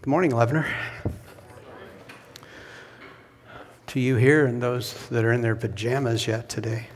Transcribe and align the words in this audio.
Good 0.00 0.08
morning, 0.08 0.30
Leavener. 0.30 0.66
To 3.88 4.00
you 4.00 4.16
here 4.16 4.46
and 4.46 4.62
those 4.62 4.94
that 5.08 5.26
are 5.26 5.32
in 5.32 5.42
their 5.42 5.54
pajamas 5.54 6.26
yet 6.26 6.48
today. 6.48 6.86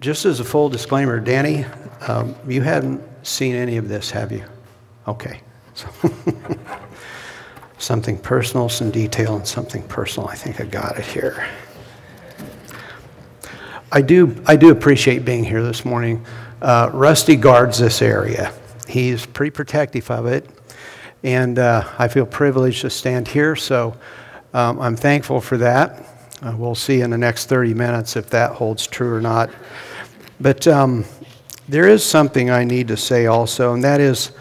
Just 0.00 0.24
as 0.24 0.40
a 0.40 0.44
full 0.44 0.68
disclaimer, 0.68 1.20
Danny, 1.20 1.66
um, 2.08 2.34
you 2.48 2.62
hadn't 2.62 3.00
seen 3.24 3.54
any 3.54 3.76
of 3.76 3.88
this, 3.88 4.10
have 4.10 4.32
you? 4.32 4.44
Okay. 5.06 5.40
So 5.74 5.88
something 7.78 8.18
personal, 8.18 8.68
some 8.68 8.90
detail, 8.90 9.36
and 9.36 9.46
something 9.46 9.84
personal. 9.84 10.28
I 10.28 10.34
think 10.34 10.60
I 10.60 10.64
got 10.64 10.98
it 10.98 11.04
here. 11.04 11.48
I 13.92 14.02
do, 14.02 14.42
I 14.46 14.56
do 14.56 14.72
appreciate 14.72 15.24
being 15.24 15.44
here 15.44 15.62
this 15.62 15.84
morning. 15.84 16.26
Uh, 16.60 16.90
Rusty 16.92 17.36
guards 17.36 17.78
this 17.78 18.02
area. 18.02 18.52
He's 18.88 19.26
pretty 19.26 19.52
protective 19.52 20.10
of 20.10 20.26
it 20.26 20.44
and 21.22 21.58
uh, 21.58 21.84
I 21.98 22.08
feel 22.08 22.26
privileged 22.26 22.82
to 22.82 22.90
stand 22.90 23.28
here, 23.28 23.56
so 23.56 23.94
um, 24.54 24.80
I'm 24.80 24.96
thankful 24.96 25.40
for 25.40 25.56
that. 25.58 26.06
Uh, 26.42 26.54
we'll 26.56 26.74
see 26.74 27.02
in 27.02 27.10
the 27.10 27.18
next 27.18 27.46
30 27.46 27.74
minutes 27.74 28.16
if 28.16 28.30
that 28.30 28.52
holds 28.52 28.86
true 28.86 29.14
or 29.14 29.20
not. 29.20 29.50
But 30.40 30.66
um, 30.66 31.04
there 31.68 31.86
is 31.86 32.04
something 32.04 32.50
I 32.50 32.64
need 32.64 32.88
to 32.88 32.96
say 32.96 33.26
also, 33.26 33.74
and 33.74 33.84
that 33.84 34.00
is 34.00 34.32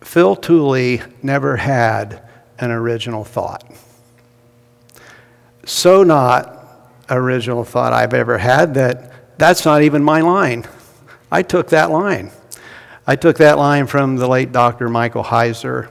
Phil 0.00 0.34
Tooley 0.34 1.02
never 1.22 1.56
had 1.56 2.22
an 2.58 2.70
original 2.70 3.24
thought. 3.24 3.70
So, 5.66 6.02
not 6.02 6.54
original 7.10 7.64
thought 7.64 7.92
I've 7.92 8.14
ever 8.14 8.38
had 8.38 8.74
that 8.74 9.12
that's 9.38 9.64
not 9.64 9.82
even 9.82 10.02
my 10.02 10.20
line. 10.20 10.64
I 11.30 11.42
took 11.42 11.68
that 11.68 11.90
line. 11.90 12.30
I 13.08 13.16
took 13.16 13.38
that 13.38 13.56
line 13.56 13.86
from 13.86 14.16
the 14.16 14.28
late 14.28 14.52
Dr. 14.52 14.90
Michael 14.90 15.24
Heiser. 15.24 15.90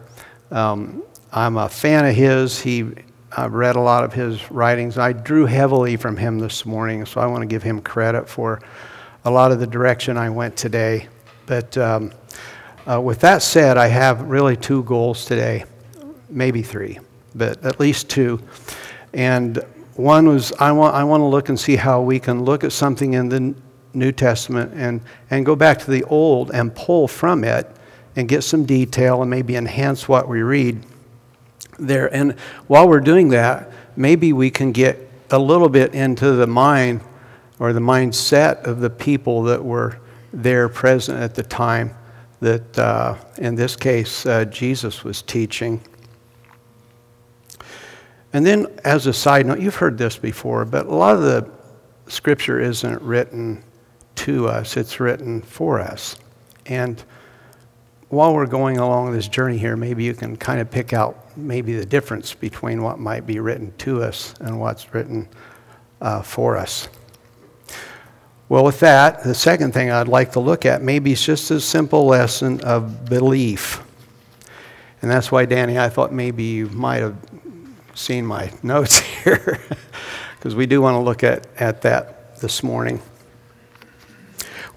Um, 0.52 1.02
I'm 1.32 1.58
a 1.58 1.68
fan 1.68 2.06
of 2.06 2.14
his. 2.14 2.62
He, 2.62 2.92
I've 3.36 3.56
read 3.56 3.76
a 3.76 3.80
lot 3.80 4.04
of 4.04 4.14
his 4.14 4.52
writings. 4.52 5.00
I 5.00 5.14
drew 5.14 5.48
heavily 5.48 5.98
from 5.98 6.16
him 6.16 6.38
this 6.38 6.64
morning, 6.64 7.08
so 7.08 7.20
I 7.20 7.26
want 7.26 7.42
to 7.42 7.48
give 7.48 7.64
him 7.64 7.82
credit 7.82 8.30
for 8.30 8.62
a 9.26 9.32
lot 9.32 9.52
of 9.52 9.60
the 9.60 9.66
direction 9.66 10.16
I 10.16 10.30
went 10.30 10.56
today. 10.56 11.08
But 11.48 11.76
um, 11.80 12.12
uh, 12.88 13.02
with 13.02 13.20
that 13.22 13.42
said, 13.42 13.78
I 13.78 13.88
have 13.88 14.22
really 14.22 14.56
two 14.56 14.84
goals 14.84 15.26
today, 15.26 15.64
maybe 16.30 16.62
three, 16.62 17.00
but 17.34 17.66
at 17.66 17.80
least 17.80 18.12
two. 18.12 18.40
And 19.14 19.58
one 19.96 20.28
was 20.28 20.52
I 20.60 20.72
want, 20.72 20.94
I 20.94 21.04
want 21.04 21.22
to 21.22 21.26
look 21.26 21.50
and 21.50 21.60
see 21.60 21.78
how 21.78 22.00
we 22.00 22.20
can 22.20 22.44
look 22.44 22.64
at 22.64 22.72
something 22.72 23.16
in 23.16 23.30
the 23.30 23.56
New 23.98 24.12
Testament 24.12 24.74
and, 24.76 25.02
and 25.30 25.46
go 25.46 25.56
back 25.56 25.80
to 25.80 25.92
the 25.92 26.04
Old 26.06 26.52
and 26.52 26.74
pull 26.74 27.08
from 27.08 27.44
it 27.44 27.70
and 28.16 28.28
get 28.28 28.44
some 28.44 28.66
detail 28.66 29.22
and 29.22 29.30
maybe 29.30 29.56
enhance 29.56 30.08
what 30.08 30.28
we 30.28 30.42
read 30.42 30.84
there. 31.80 32.14
And 32.14 32.34
while 32.68 32.88
we're 32.88 33.00
doing 33.00 33.30
that, 33.30 33.72
maybe 33.96 34.34
we 34.34 34.50
can 34.50 34.72
get 34.72 35.10
a 35.30 35.40
little 35.40 35.70
bit 35.70 35.94
into 35.94 36.32
the 36.32 36.48
mind 36.48 37.02
or 37.60 37.74
the 37.74 37.80
mindset 37.80 38.64
of 38.66 38.80
the 38.80 38.90
people 38.90 39.44
that 39.44 39.64
were 39.64 40.00
there 40.32 40.70
present 40.70 41.20
at 41.20 41.36
the 41.36 41.44
time 41.44 41.96
that, 42.40 42.78
uh, 42.78 43.16
in 43.38 43.56
this 43.56 43.76
case, 43.76 44.26
uh, 44.26 44.46
Jesus 44.46 45.04
was 45.04 45.22
teaching. 45.22 45.82
And 48.34 48.46
then, 48.46 48.68
as 48.84 49.08
a 49.08 49.14
side 49.14 49.46
note, 49.46 49.60
you've 49.60 49.76
heard 49.76 49.98
this 49.98 50.18
before, 50.18 50.66
but 50.66 50.86
a 50.86 50.94
lot 50.94 51.16
of 51.16 51.22
the 51.22 51.50
scripture 52.08 52.60
isn't 52.60 53.02
written 53.02 53.64
to 54.28 54.46
us, 54.46 54.76
it's 54.76 55.00
written 55.00 55.42
for 55.42 55.80
us. 55.80 56.18
And 56.66 57.02
while 58.10 58.36
we're 58.36 58.46
going 58.46 58.78
along 58.78 59.14
this 59.14 59.30
journey 59.30 59.58
here, 59.58 59.78
maybe 59.78 60.04
you 60.04 60.14
can 60.14 60.36
kind 60.36 60.60
of 60.60 60.70
pick 60.70 60.92
out 60.92 61.38
maybe 61.38 61.78
the 61.78 61.86
difference 61.86 62.34
between 62.34 62.84
what 62.84 63.00
might 63.00 63.26
be 63.26 63.40
written 63.40 63.74
to 63.78 64.04
us 64.04 64.34
and 64.42 64.60
what's 64.60 64.94
written 64.94 65.30
uh, 66.02 66.22
for 66.22 66.58
us. 66.58 66.90
Well, 68.50 68.66
with 68.66 68.82
that, 68.82 69.24
the 69.24 69.34
second 69.34 69.74
thing 69.74 69.92
I'd 69.92 70.10
like 70.10 70.34
to 70.34 70.42
look 70.42 70.66
at 70.66 70.82
maybe 70.82 71.14
it's 71.14 71.24
just 71.24 71.50
a 71.52 71.62
simple 71.62 72.06
lesson 72.06 72.60
of 72.62 73.06
belief. 73.06 73.82
And 75.02 75.10
that's 75.10 75.32
why, 75.32 75.46
Danny, 75.46 75.80
I 75.80 75.88
thought 75.88 76.12
maybe 76.12 76.44
you 76.44 76.68
might 76.68 77.00
have 77.00 77.16
seen 77.96 78.26
my 78.26 78.52
notes 78.62 79.00
here, 79.00 79.62
because 80.36 80.54
we 80.54 80.66
do 80.66 80.82
want 80.82 80.96
to 80.96 81.00
look 81.00 81.24
at, 81.24 81.48
at 81.62 81.82
that 81.84 82.42
this 82.42 82.62
morning. 82.62 83.02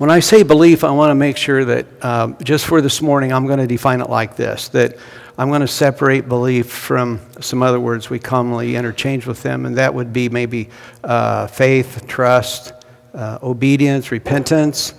When 0.00 0.08
I 0.08 0.20
say 0.20 0.44
belief, 0.44 0.82
I 0.82 0.92
want 0.92 1.10
to 1.10 1.14
make 1.14 1.36
sure 1.36 1.62
that 1.62 2.02
um, 2.02 2.38
just 2.42 2.64
for 2.64 2.80
this 2.80 3.02
morning, 3.02 3.34
I'm 3.34 3.46
going 3.46 3.58
to 3.58 3.66
define 3.66 4.00
it 4.00 4.08
like 4.08 4.34
this 4.34 4.70
that 4.70 4.96
I'm 5.36 5.50
going 5.50 5.60
to 5.60 5.68
separate 5.68 6.26
belief 6.26 6.70
from 6.70 7.20
some 7.42 7.62
other 7.62 7.78
words 7.78 8.08
we 8.08 8.18
commonly 8.18 8.76
interchange 8.76 9.26
with 9.26 9.42
them, 9.42 9.66
and 9.66 9.76
that 9.76 9.92
would 9.92 10.10
be 10.10 10.30
maybe 10.30 10.70
uh, 11.04 11.48
faith, 11.48 12.06
trust, 12.08 12.72
uh, 13.12 13.40
obedience, 13.42 14.10
repentance. 14.10 14.94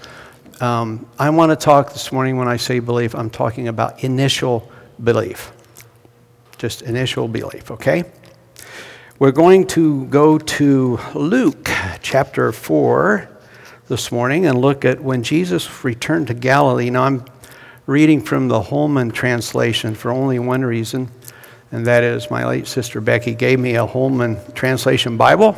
Um, 0.59 1.09
I 1.17 1.31
want 1.31 1.49
to 1.49 1.55
talk 1.55 1.93
this 1.93 2.11
morning 2.11 2.37
when 2.37 2.47
I 2.47 2.57
say 2.57 2.77
belief, 2.77 3.15
I'm 3.15 3.31
talking 3.31 3.69
about 3.69 4.03
initial 4.03 4.71
belief. 5.03 5.51
Just 6.59 6.83
initial 6.83 7.27
belief, 7.27 7.71
okay? 7.71 8.03
We're 9.17 9.31
going 9.31 9.65
to 9.69 10.05
go 10.05 10.37
to 10.37 10.99
Luke 11.15 11.71
chapter 12.03 12.51
4 12.51 13.30
this 13.91 14.09
morning 14.09 14.45
and 14.45 14.57
look 14.57 14.85
at 14.85 15.03
when 15.03 15.21
Jesus 15.21 15.83
returned 15.83 16.27
to 16.27 16.33
Galilee. 16.33 16.89
Now, 16.89 17.03
I'm 17.03 17.25
reading 17.85 18.21
from 18.21 18.47
the 18.47 18.61
Holman 18.61 19.11
translation 19.11 19.95
for 19.95 20.11
only 20.11 20.39
one 20.39 20.63
reason, 20.63 21.11
and 21.73 21.85
that 21.85 22.01
is 22.01 22.31
my 22.31 22.45
late 22.47 22.67
sister 22.67 23.01
Becky 23.01 23.35
gave 23.35 23.59
me 23.59 23.75
a 23.75 23.85
Holman 23.85 24.37
translation 24.53 25.17
Bible, 25.17 25.57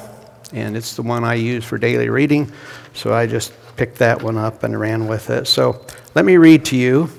and 0.51 0.75
it's 0.75 0.95
the 0.95 1.03
one 1.03 1.23
I 1.23 1.35
use 1.35 1.63
for 1.63 1.77
daily 1.77 2.09
reading. 2.09 2.51
So 2.95 3.13
I 3.13 3.27
just 3.27 3.53
picked 3.77 3.99
that 3.99 4.23
one 4.23 4.39
up 4.39 4.63
and 4.63 4.79
ran 4.79 5.07
with 5.07 5.29
it. 5.29 5.45
So 5.45 5.85
let 6.15 6.25
me 6.25 6.37
read 6.37 6.65
to 6.65 6.75
you 6.75 7.11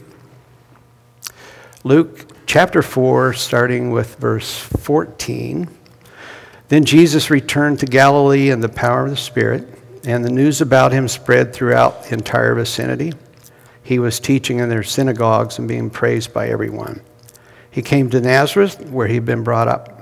Luke 1.84 2.26
chapter 2.46 2.82
4, 2.82 3.34
starting 3.34 3.92
with 3.92 4.16
verse 4.16 4.58
14. 4.58 5.68
Then 6.70 6.84
Jesus 6.84 7.30
returned 7.30 7.78
to 7.78 7.86
Galilee 7.86 8.50
in 8.50 8.58
the 8.58 8.68
power 8.68 9.04
of 9.04 9.10
the 9.10 9.16
Spirit 9.16 9.68
and 10.06 10.24
the 10.24 10.30
news 10.30 10.60
about 10.60 10.92
him 10.92 11.08
spread 11.08 11.52
throughout 11.52 12.04
the 12.04 12.14
entire 12.14 12.54
vicinity. 12.54 13.12
He 13.82 13.98
was 13.98 14.20
teaching 14.20 14.58
in 14.58 14.68
their 14.68 14.82
synagogues 14.82 15.58
and 15.58 15.68
being 15.68 15.90
praised 15.90 16.32
by 16.32 16.48
everyone. 16.48 17.00
He 17.70 17.82
came 17.82 18.10
to 18.10 18.20
Nazareth, 18.20 18.88
where 18.90 19.08
he'd 19.08 19.24
been 19.24 19.42
brought 19.42 19.68
up. 19.68 20.00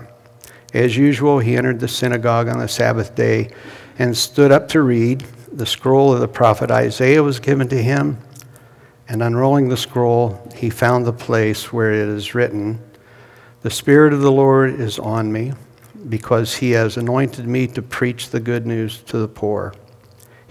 As 0.75 0.97
usual, 0.97 1.39
he 1.39 1.57
entered 1.57 1.81
the 1.81 1.89
synagogue 1.89 2.49
on 2.49 2.59
the 2.59 2.69
Sabbath 2.69 3.15
day 3.15 3.51
and 3.99 4.17
stood 4.17 4.53
up 4.53 4.69
to 4.69 4.83
read. 4.83 5.21
The 5.53 5.67
scroll 5.67 6.13
of 6.13 6.21
the 6.21 6.29
prophet 6.29 6.71
Isaiah 6.71 7.23
was 7.23 7.41
given 7.41 7.69
to 7.69 7.83
him, 7.83 8.19
and 9.09 9.23
unrolling 9.23 9.69
the 9.69 9.77
scroll, 9.77 10.51
he 10.55 10.71
found 10.71 11.05
the 11.05 11.13
place 11.13 11.73
where 11.73 11.93
it 11.93 12.09
is 12.09 12.35
written 12.35 12.81
The 13.61 13.71
Spirit 13.71 14.13
of 14.13 14.21
the 14.21 14.33
Lord 14.33 14.81
is 14.81 14.99
on 14.99 15.31
me, 15.31 15.53
because 16.09 16.55
he 16.55 16.73
has 16.73 16.97
anointed 16.97 17.47
me 17.47 17.67
to 17.69 17.83
preach 17.83 18.31
the 18.31 18.41
good 18.41 18.67
news 18.67 18.99
to 19.03 19.19
the 19.19 19.29
poor. 19.29 19.75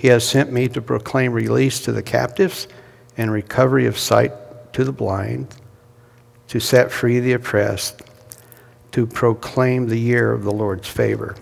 He 0.01 0.07
has 0.07 0.28
sent 0.28 0.51
me 0.51 0.67
to 0.69 0.81
proclaim 0.81 1.31
release 1.31 1.79
to 1.81 1.91
the 1.91 2.01
captives 2.01 2.67
and 3.17 3.31
recovery 3.31 3.85
of 3.85 4.00
sight 4.00 4.34
to 4.73 4.84
the 4.84 4.91
blind, 4.91 5.53
to 6.47 6.59
set 6.59 6.91
free 6.91 7.19
the 7.19 7.34
oppressed, 7.34 8.01
to 8.94 9.06
proclaim 9.06 9.88
the 9.88 10.00
year 10.00 10.31
of 10.31 10.44
the 10.44 10.51
Lord's 10.51 10.88
favor. 10.88 11.35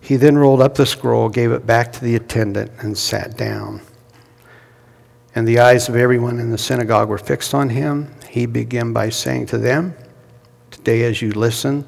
He 0.00 0.16
then 0.16 0.36
rolled 0.36 0.60
up 0.60 0.74
the 0.74 0.84
scroll, 0.84 1.28
gave 1.28 1.52
it 1.52 1.64
back 1.64 1.92
to 1.92 2.00
the 2.00 2.16
attendant, 2.16 2.72
and 2.80 2.98
sat 2.98 3.36
down. 3.36 3.80
And 5.36 5.46
the 5.46 5.60
eyes 5.60 5.88
of 5.88 5.94
everyone 5.94 6.40
in 6.40 6.50
the 6.50 6.58
synagogue 6.58 7.08
were 7.08 7.18
fixed 7.18 7.54
on 7.54 7.68
him. 7.68 8.12
He 8.28 8.46
began 8.46 8.92
by 8.92 9.10
saying 9.10 9.46
to 9.46 9.58
them, 9.58 9.94
Today, 10.72 11.04
as 11.04 11.22
you 11.22 11.30
listen, 11.30 11.84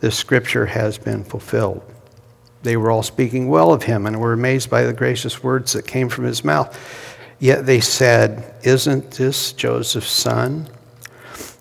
this 0.00 0.16
scripture 0.16 0.64
has 0.64 0.96
been 0.96 1.22
fulfilled. 1.22 1.93
They 2.64 2.78
were 2.78 2.90
all 2.90 3.02
speaking 3.02 3.48
well 3.48 3.72
of 3.72 3.82
him 3.82 4.06
and 4.06 4.18
were 4.18 4.32
amazed 4.32 4.70
by 4.70 4.84
the 4.84 4.92
gracious 4.94 5.42
words 5.42 5.74
that 5.74 5.86
came 5.86 6.08
from 6.08 6.24
his 6.24 6.42
mouth. 6.42 6.76
Yet 7.38 7.66
they 7.66 7.80
said, 7.80 8.54
Isn't 8.62 9.10
this 9.12 9.52
Joseph's 9.52 10.10
son? 10.10 10.68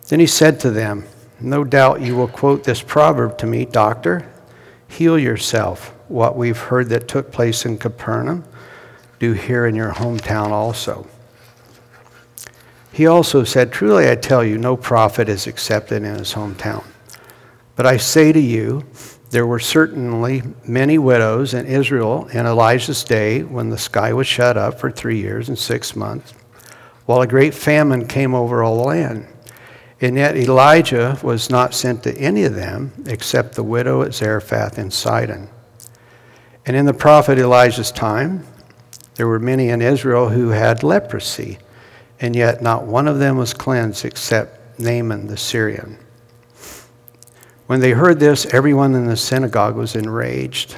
Then 0.07 0.21
he 0.21 0.27
said 0.27 0.61
to 0.61 0.71
them, 0.71 1.05
No 1.41 1.65
doubt 1.65 2.01
you 2.01 2.15
will 2.15 2.29
quote 2.29 2.63
this 2.63 2.81
proverb 2.81 3.38
to 3.39 3.45
me, 3.45 3.65
Doctor, 3.65 4.31
heal 4.88 5.19
yourself. 5.19 5.89
What 6.07 6.38
we've 6.38 6.57
heard 6.57 6.88
that 6.89 7.09
took 7.09 7.33
place 7.33 7.65
in 7.65 7.77
Capernaum, 7.77 8.45
do 9.19 9.33
here 9.33 9.65
in 9.65 9.75
your 9.75 9.91
hometown 9.91 10.51
also. 10.51 11.05
He 12.94 13.07
also 13.07 13.44
said, 13.44 13.73
Truly 13.73 14.09
I 14.09 14.15
tell 14.15 14.44
you, 14.44 14.57
no 14.57 14.77
prophet 14.77 15.27
is 15.27 15.47
accepted 15.47 16.03
in 16.03 16.15
his 16.15 16.33
hometown. 16.33 16.85
But 17.75 17.88
I 17.88 17.97
say 17.97 18.31
to 18.31 18.39
you, 18.39 18.85
there 19.33 19.47
were 19.47 19.57
certainly 19.57 20.44
many 20.63 21.00
widows 21.00 21.56
in 21.56 21.65
Israel 21.65 22.27
in 22.27 22.45
Elijah's 22.45 23.03
day 23.03 23.41
when 23.41 23.71
the 23.71 23.77
sky 23.80 24.13
was 24.13 24.27
shut 24.27 24.57
up 24.57 24.80
for 24.80 24.91
three 24.91 25.18
years 25.18 25.50
and 25.50 25.57
six 25.57 25.95
months, 25.95 26.35
while 27.07 27.19
a 27.19 27.25
great 27.25 27.56
famine 27.56 28.07
came 28.07 28.35
over 28.35 28.62
all 28.62 28.77
the 28.77 28.88
land. 28.88 29.25
And 30.00 30.18
yet 30.18 30.38
Elijah 30.38 31.18
was 31.24 31.50
not 31.50 31.74
sent 31.74 32.03
to 32.03 32.15
any 32.15 32.44
of 32.44 32.53
them 32.53 32.94
except 33.07 33.56
the 33.56 33.63
widow 33.63 34.03
at 34.03 34.13
Zarephath 34.13 34.77
in 34.77 34.91
Sidon. 34.91 35.50
And 36.68 36.77
in 36.77 36.86
the 36.86 36.94
prophet 36.94 37.39
Elijah's 37.39 37.91
time, 37.91 38.45
there 39.15 39.27
were 39.27 39.39
many 39.39 39.69
in 39.69 39.81
Israel 39.81 40.29
who 40.29 40.50
had 40.50 40.83
leprosy, 40.83 41.57
and 42.19 42.36
yet 42.36 42.62
not 42.62 42.86
one 42.86 43.07
of 43.07 43.18
them 43.18 43.38
was 43.38 43.56
cleansed 43.56 44.06
except 44.06 44.79
Naaman 44.79 45.25
the 45.25 45.38
Syrian. 45.38 45.97
When 47.68 47.80
they 47.80 47.92
heard 47.92 48.19
this, 48.19 48.45
everyone 48.54 48.94
in 48.94 49.06
the 49.06 49.15
synagogue 49.15 49.75
was 49.75 49.95
enraged. 49.95 50.75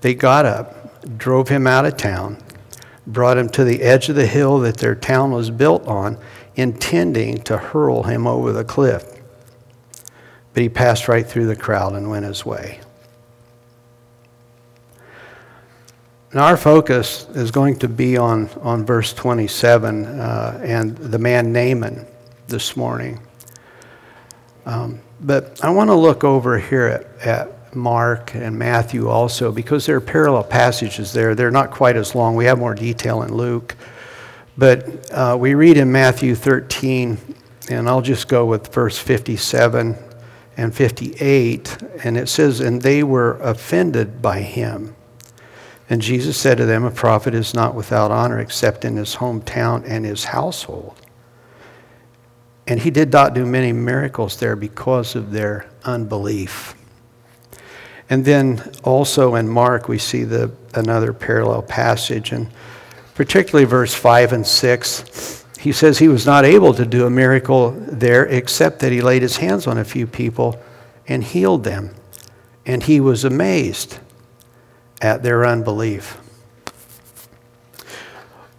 They 0.00 0.14
got 0.14 0.44
up, 0.44 1.16
drove 1.18 1.48
him 1.48 1.66
out 1.66 1.86
of 1.86 1.96
town, 1.96 2.42
brought 3.06 3.38
him 3.38 3.48
to 3.50 3.64
the 3.64 3.82
edge 3.82 4.08
of 4.08 4.16
the 4.16 4.26
hill 4.26 4.58
that 4.60 4.78
their 4.78 4.94
town 4.94 5.30
was 5.30 5.50
built 5.50 5.86
on, 5.86 6.18
intending 6.56 7.38
to 7.42 7.56
hurl 7.56 8.02
him 8.02 8.26
over 8.26 8.52
the 8.52 8.64
cliff. 8.64 9.04
But 10.52 10.62
he 10.62 10.68
passed 10.68 11.06
right 11.06 11.26
through 11.26 11.46
the 11.46 11.56
crowd 11.56 11.92
and 11.92 12.10
went 12.10 12.24
his 12.24 12.44
way. 12.44 12.80
Now, 16.34 16.46
our 16.46 16.56
focus 16.56 17.26
is 17.34 17.50
going 17.50 17.78
to 17.78 17.88
be 17.88 18.16
on, 18.16 18.50
on 18.60 18.84
verse 18.84 19.14
27 19.14 20.04
uh, 20.04 20.60
and 20.62 20.96
the 20.96 21.18
man 21.18 21.52
Naaman 21.52 22.06
this 22.48 22.76
morning. 22.76 23.20
Um, 24.66 25.00
but 25.20 25.62
I 25.64 25.70
want 25.70 25.88
to 25.88 25.94
look 25.94 26.24
over 26.24 26.58
here 26.58 26.86
at, 26.86 27.26
at 27.26 27.74
Mark 27.76 28.34
and 28.34 28.58
Matthew 28.58 29.08
also 29.08 29.52
because 29.52 29.86
there 29.86 29.96
are 29.96 30.00
parallel 30.00 30.44
passages 30.44 31.12
there. 31.12 31.34
They're 31.34 31.50
not 31.50 31.70
quite 31.70 31.96
as 31.96 32.14
long. 32.14 32.34
We 32.34 32.46
have 32.46 32.58
more 32.58 32.74
detail 32.74 33.22
in 33.22 33.34
Luke. 33.34 33.76
But 34.58 35.10
uh, 35.10 35.36
we 35.38 35.54
read 35.54 35.76
in 35.76 35.92
Matthew 35.92 36.34
13, 36.34 37.18
and 37.68 37.88
I'll 37.88 38.00
just 38.00 38.26
go 38.26 38.46
with 38.46 38.72
verse 38.72 38.98
57 38.98 39.96
and 40.56 40.74
58, 40.74 41.76
and 42.02 42.16
it 42.16 42.28
says, 42.30 42.60
And 42.60 42.80
they 42.80 43.02
were 43.02 43.32
offended 43.38 44.22
by 44.22 44.40
him. 44.40 44.96
And 45.90 46.00
Jesus 46.00 46.38
said 46.38 46.56
to 46.56 46.64
them, 46.64 46.84
A 46.84 46.90
prophet 46.90 47.34
is 47.34 47.52
not 47.52 47.74
without 47.74 48.10
honor 48.10 48.40
except 48.40 48.84
in 48.84 48.96
his 48.96 49.16
hometown 49.16 49.84
and 49.86 50.06
his 50.06 50.24
household. 50.24 51.00
And 52.66 52.80
he 52.80 52.90
did 52.90 53.12
not 53.12 53.34
do 53.34 53.46
many 53.46 53.72
miracles 53.72 54.38
there 54.38 54.56
because 54.56 55.14
of 55.14 55.30
their 55.30 55.68
unbelief. 55.84 56.74
And 58.08 58.24
then 58.24 58.72
also 58.84 59.34
in 59.34 59.48
Mark, 59.48 59.88
we 59.88 59.98
see 59.98 60.24
the, 60.24 60.52
another 60.74 61.12
parallel 61.12 61.62
passage, 61.62 62.32
and 62.32 62.48
particularly 63.14 63.64
verse 63.64 63.94
5 63.94 64.32
and 64.32 64.46
6. 64.46 65.44
He 65.58 65.72
says 65.72 65.98
he 65.98 66.08
was 66.08 66.26
not 66.26 66.44
able 66.44 66.74
to 66.74 66.84
do 66.84 67.06
a 67.06 67.10
miracle 67.10 67.70
there 67.72 68.26
except 68.26 68.80
that 68.80 68.92
he 68.92 69.00
laid 69.00 69.22
his 69.22 69.38
hands 69.38 69.66
on 69.66 69.78
a 69.78 69.84
few 69.84 70.06
people 70.06 70.60
and 71.08 71.24
healed 71.24 71.64
them. 71.64 71.94
And 72.64 72.82
he 72.82 73.00
was 73.00 73.24
amazed 73.24 73.98
at 75.00 75.22
their 75.22 75.44
unbelief. 75.44 76.18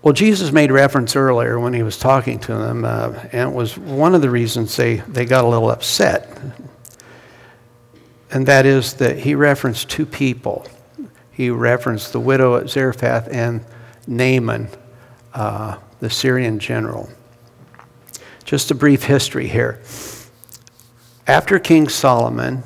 Well, 0.08 0.14
Jesus 0.14 0.54
made 0.54 0.72
reference 0.72 1.18
earlier 1.18 1.60
when 1.60 1.74
he 1.74 1.84
was 1.84 1.98
talking 2.00 2.40
to 2.40 2.56
them, 2.56 2.86
uh, 2.86 3.12
and 3.34 3.52
it 3.52 3.54
was 3.54 3.78
one 3.78 4.16
of 4.16 4.22
the 4.22 4.30
reasons 4.30 4.74
they, 4.74 5.02
they 5.02 5.26
got 5.26 5.44
a 5.44 5.48
little 5.50 5.70
upset. 5.70 6.30
And 8.32 8.46
that 8.48 8.66
is 8.66 8.94
that 8.94 9.18
he 9.18 9.36
referenced 9.36 9.90
two 9.90 10.06
people. 10.06 10.66
He 11.30 11.50
referenced 11.50 12.14
the 12.14 12.22
widow 12.22 12.56
at 12.56 12.70
Zarephath 12.70 13.28
and 13.30 13.66
Naaman, 14.08 14.70
uh, 15.34 15.78
the 16.00 16.10
Syrian 16.10 16.58
general. 16.58 17.10
Just 18.46 18.72
a 18.72 18.76
brief 18.76 19.04
history 19.04 19.50
here. 19.50 19.82
After 21.28 21.60
King 21.60 21.90
Solomon, 21.90 22.64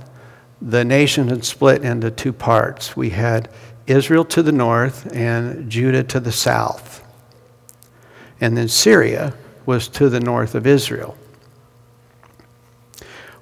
the 0.61 0.85
nation 0.85 1.29
had 1.29 1.43
split 1.43 1.83
into 1.83 2.11
two 2.11 2.33
parts. 2.33 2.95
We 2.95 3.09
had 3.09 3.49
Israel 3.87 4.25
to 4.25 4.43
the 4.43 4.51
north 4.51 5.11
and 5.11 5.71
Judah 5.71 6.03
to 6.03 6.19
the 6.19 6.31
south. 6.31 7.00
And 8.41 8.57
then 8.57 8.67
Syria 8.67 9.33
was 9.65 9.87
to 9.89 10.09
the 10.09 10.19
north 10.19 10.55
of 10.55 10.67
Israel. 10.67 11.15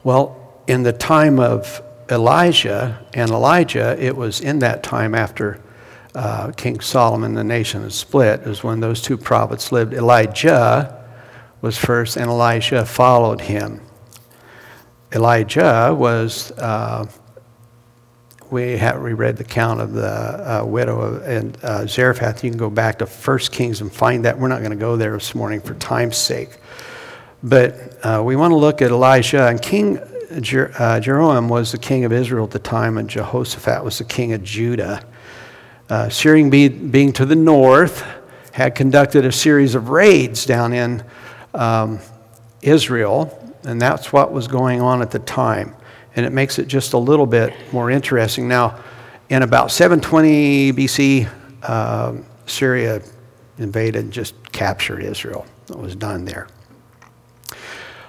Well, 0.04 0.62
in 0.68 0.84
the 0.84 0.94
time 0.94 1.40
of 1.40 1.82
Elijah 2.12 3.06
and 3.14 3.32
Elisha, 3.32 3.98
it 4.00 4.16
was 4.16 4.42
in 4.42 4.60
that 4.60 4.84
time 4.84 5.16
after 5.16 5.60
uh, 6.16 6.52
King 6.52 6.80
Solomon, 6.80 7.34
the 7.34 7.44
nation 7.44 7.84
had 7.84 7.94
split, 7.94 8.42
is 8.42 8.64
when 8.64 8.80
those 8.80 9.02
two 9.02 9.18
prophets 9.18 9.72
lived. 9.72 9.94
Elijah 9.94 11.06
was 11.62 11.78
first, 11.78 12.18
and 12.18 12.28
Elisha 12.30 12.86
followed 12.86 13.42
him. 13.42 13.82
Elijah 15.14 15.96
was 15.98 16.52
uh, 16.52 17.06
we 18.52 18.78
have 18.78 19.02
we 19.02 19.14
read 19.14 19.38
the 19.38 19.44
account 19.44 19.80
of 19.80 19.94
the 19.94 20.62
uh, 20.62 20.66
widow 20.66 21.22
and 21.22 21.58
uh, 21.64 21.86
Zarephath. 21.86 22.44
You 22.44 22.50
can 22.50 22.58
go 22.58 22.70
back 22.70 23.00
to 23.00 23.06
1 23.06 23.38
Kings 23.52 23.82
and 23.82 23.92
find 23.92 24.26
that. 24.26 24.40
We're 24.40 24.48
not 24.48 24.60
going 24.60 24.72
to 24.72 24.78
go 24.78 24.98
there 24.98 25.14
this 25.14 25.36
morning 25.36 25.62
for 25.62 25.76
time's 25.76 26.18
sake. 26.18 26.58
But 27.44 28.04
uh, 28.04 28.24
we 28.26 28.36
want 28.36 28.52
to 28.52 28.56
look 28.56 28.82
at 28.82 28.90
Elijah. 28.92 29.48
And 29.48 29.62
King 29.62 30.00
Jer- 30.42 30.74
uh, 30.80 31.42
was 31.48 31.72
the 31.72 31.78
king 31.78 32.06
of 32.06 32.12
Israel 32.12 32.46
at 32.46 32.52
the 32.52 32.60
time, 32.60 32.98
and 32.98 33.10
Jehoshaphat 33.10 33.84
was 33.84 34.00
the 34.00 34.04
king 34.04 34.34
of 34.34 34.44
Judah. 34.44 35.04
Uh, 35.90 36.10
Syria, 36.10 36.50
be, 36.50 36.68
being 36.70 37.14
to 37.14 37.26
the 37.26 37.36
north, 37.36 38.04
had 38.52 38.76
conducted 38.76 39.26
a 39.26 39.32
series 39.32 39.76
of 39.76 39.90
raids 39.90 40.46
down 40.46 40.74
in 40.74 41.04
um, 41.54 42.00
Israel, 42.62 43.56
and 43.64 43.82
that's 43.82 44.12
what 44.12 44.32
was 44.32 44.48
going 44.48 44.82
on 44.82 45.02
at 45.02 45.12
the 45.12 45.20
time 45.20 45.76
and 46.20 46.26
it 46.26 46.34
makes 46.34 46.60
it 46.60 46.68
just 46.68 46.92
a 46.92 46.98
little 46.98 47.26
bit 47.26 47.54
more 47.72 47.90
interesting. 47.90 48.50
Now, 48.50 48.78
in 49.30 49.42
about 49.42 49.72
720 49.72 50.74
BC, 50.74 51.70
um, 51.70 52.26
Syria 52.46 53.02
invaded, 53.58 54.04
and 54.04 54.12
just 54.12 54.36
captured 54.52 55.02
Israel. 55.02 55.46
It 55.70 55.78
was 55.78 55.96
done 55.96 56.26
there. 56.26 56.50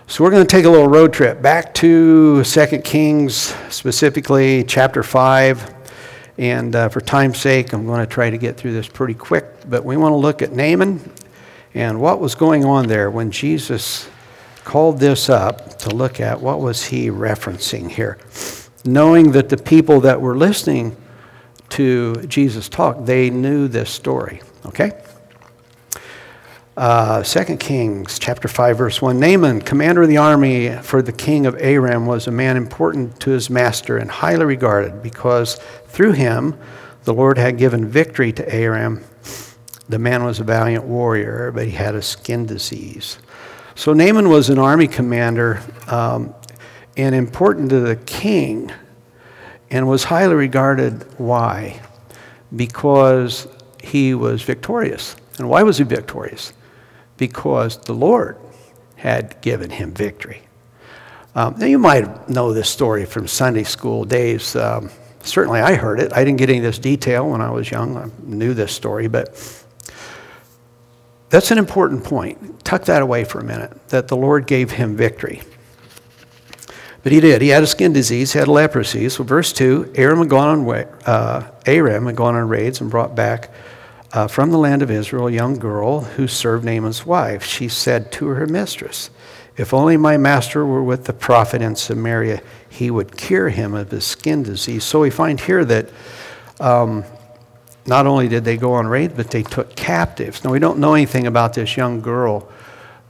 So 0.09 0.25
we're 0.25 0.33
going 0.33 0.45
to 0.45 0.51
take 0.51 0.65
a 0.65 0.69
little 0.69 0.89
road 0.89 1.13
trip 1.13 1.41
back 1.41 1.73
to 1.75 2.43
2 2.43 2.67
Kings, 2.79 3.55
specifically 3.69 4.65
chapter 4.65 5.05
5. 5.05 5.73
And 6.37 6.75
uh, 6.75 6.89
for 6.89 7.01
time's 7.01 7.39
sake, 7.39 7.73
I'm 7.73 7.87
going 7.87 8.01
to 8.01 8.13
try 8.13 8.29
to 8.29 8.39
get 8.39 8.57
through 8.57 8.73
this 8.73 8.89
pretty 8.89 9.15
quick. 9.15 9.45
But 9.69 9.85
we 9.85 9.97
want 9.97 10.15
to 10.15 10.17
look 10.17 10.43
at 10.43 10.51
Naaman 10.51 11.13
and 11.75 12.01
what 12.01 12.19
was 12.19 12.35
going 12.35 12.65
on 12.65 12.89
there 12.89 13.09
when 13.09 13.31
Jesus 13.31 14.11
called 14.71 15.01
this 15.01 15.29
up 15.29 15.77
to 15.81 15.91
look 15.93 16.21
at 16.21 16.41
what 16.41 16.61
was 16.61 16.85
he 16.85 17.11
referencing 17.11 17.91
here. 17.91 18.17
Knowing 18.85 19.33
that 19.33 19.49
the 19.49 19.57
people 19.57 20.01
that 20.03 20.21
were 20.21 20.37
listening 20.37 20.97
to 21.71 22.15
jesus 22.27 22.69
talk 22.69 23.05
they 23.05 23.31
knew 23.31 23.67
this 23.67 23.91
story 23.91 24.41
okay? 24.65 24.93
Uh, 26.77 27.21
2 27.21 27.57
kings 27.57 28.17
chapter 28.21 28.47
5 28.47 28.79
verse 28.79 29.03
1 29.03 29.19
naaman 29.19 29.61
commander 29.61 30.03
of 30.03 30.09
the 30.09 30.17
army 30.17 30.71
for 30.83 31.03
the 31.03 31.13
king 31.13 31.47
of 31.47 31.57
aram 31.61 32.07
was 32.07 32.29
a 32.29 32.31
man 32.31 32.57
important 32.57 33.19
to 33.19 33.31
his 33.31 33.51
master 33.51 33.99
and 33.99 34.09
highly 34.09 34.45
regarded 34.45 35.03
because 35.03 35.57
through 35.87 36.13
him 36.13 36.57
the 37.05 37.13
lord 37.13 37.39
had 37.39 37.59
given 37.59 37.89
victory 37.89 38.33
to 38.33 38.55
aram. 38.55 39.03
The 39.89 39.99
man 39.99 40.23
was 40.23 40.39
a 40.39 40.45
valiant 40.45 40.85
warrior 40.85 41.51
but 41.51 41.67
he 41.67 41.73
had 41.73 41.97
a 41.97 42.03
skin 42.03 42.47
disease 42.47 43.19
so 43.75 43.93
Naaman 43.93 44.29
was 44.29 44.51
an 44.51 44.59
army 44.59 44.87
commander 44.87 45.63
um, 45.87 46.35
and 46.97 47.15
important 47.15 47.71
to 47.71 47.81
the 47.81 47.97
king 47.97 48.73
and 49.71 49.89
was 49.89 50.05
highly 50.05 50.35
regarded. 50.35 51.07
Why? 51.19 51.81
Because 52.55 53.47
he 53.83 54.15
was 54.15 54.43
victorious. 54.43 55.17
And 55.39 55.49
why 55.49 55.63
was 55.63 55.79
he 55.79 55.85
victorious? 55.85 56.53
Because 57.17 57.79
the 57.79 57.95
Lord 57.95 58.37
had 58.97 59.41
given 59.41 59.71
him 59.71 59.93
victory. 59.93 60.43
Um, 61.35 61.55
now, 61.59 61.67
you 61.67 61.79
might 61.79 62.29
know 62.29 62.53
this 62.53 62.69
story 62.69 63.07
from 63.07 63.29
Sunday 63.29 63.63
school 63.63 64.05
days. 64.05 64.57
Um, 64.57 64.91
certainly, 65.23 65.61
I 65.61 65.77
heard 65.77 66.01
it. 66.01 66.13
I 66.13 66.25
didn't 66.25 66.39
get 66.39 66.51
any 66.51 66.59
of 66.59 66.65
this 66.65 66.79
detail 66.79 67.31
when 67.31 67.41
I 67.41 67.51
was 67.51 67.71
young. 67.71 67.97
I 67.97 68.11
knew 68.25 68.53
this 68.53 68.73
story, 68.73 69.07
but 69.07 69.39
that's 71.31 71.53
an 71.53 71.59
important 71.59 72.05
point. 72.05 72.65
Tuck 72.65 72.85
that 72.87 73.03
away 73.03 73.25
for 73.25 73.39
a 73.39 73.45
minute, 73.45 73.89
that 73.89 74.09
the 74.09 74.17
Lord 74.17 74.47
gave 74.47 74.73
him 74.73 74.97
victory. 74.97 75.43
But 77.03 77.13
he 77.13 77.21
did. 77.21 77.41
He 77.41 77.49
had 77.49 77.63
a 77.63 77.67
skin 77.67 77.93
disease, 77.93 78.33
He 78.33 78.39
had 78.39 78.49
leprosy. 78.49 79.09
So, 79.09 79.25
verse 79.25 79.53
2 79.53 79.93
Aram 79.95 80.19
had 80.19 80.29
gone 80.29 80.69
on, 80.69 80.87
uh, 81.07 81.51
Aram 81.65 82.07
had 82.07 82.17
gone 82.17 82.35
on 82.35 82.49
raids 82.49 82.81
and 82.81 82.91
brought 82.91 83.15
back 83.15 83.51
uh, 84.13 84.27
from 84.27 84.51
the 84.51 84.59
land 84.59 84.83
of 84.83 84.91
Israel 84.91 85.29
a 85.29 85.33
young 85.33 85.59
girl 85.59 86.03
who 86.03 86.27
served 86.29 86.65
Naaman's 86.65 87.07
wife. 87.07 87.45
She 87.45 87.69
said 87.69 88.13
to 88.13 88.27
her 88.27 88.47
mistress, 88.47 89.09
If 89.57 89.73
only 89.73 89.97
my 89.97 90.17
master 90.19 90.67
were 90.67 90.83
with 90.83 91.05
the 91.05 91.13
prophet 91.13 91.63
in 91.63 91.77
Samaria, 91.77 92.43
he 92.69 92.91
would 92.91 93.17
cure 93.17 93.49
him 93.49 93.73
of 93.73 93.91
his 93.91 94.05
skin 94.05 94.43
disease. 94.43 94.85
So, 94.85 95.01
we 95.01 95.11
find 95.11 95.41
here 95.41 95.65
that 95.65 95.89
um, 96.59 97.05
not 97.91 98.07
only 98.07 98.29
did 98.29 98.45
they 98.45 98.57
go 98.57 98.75
on 98.75 98.87
raid, 98.87 99.17
but 99.17 99.33
they 99.33 99.43
took 99.43 99.75
captives. 99.75 100.45
Now, 100.45 100.53
we 100.53 100.61
don't 100.61 100.79
know 100.79 100.95
anything 100.95 101.27
about 101.27 101.55
this 101.55 101.77
young 101.77 102.01
girl 102.01 102.49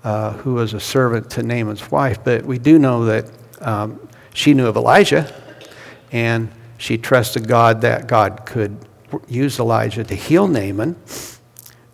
uh, 0.02 0.32
who 0.32 0.54
was 0.54 0.72
a 0.72 0.80
servant 0.80 1.28
to 1.32 1.42
Naaman's 1.42 1.90
wife, 1.90 2.24
but 2.24 2.46
we 2.46 2.58
do 2.58 2.78
know 2.78 3.04
that 3.04 3.30
um, 3.60 4.08
she 4.32 4.54
knew 4.54 4.66
of 4.66 4.76
Elijah 4.76 5.30
and 6.12 6.50
she 6.78 6.96
trusted 6.96 7.46
God 7.46 7.82
that 7.82 8.06
God 8.06 8.46
could 8.46 8.74
use 9.28 9.58
Elijah 9.58 10.02
to 10.02 10.14
heal 10.14 10.48
Naaman. 10.48 10.96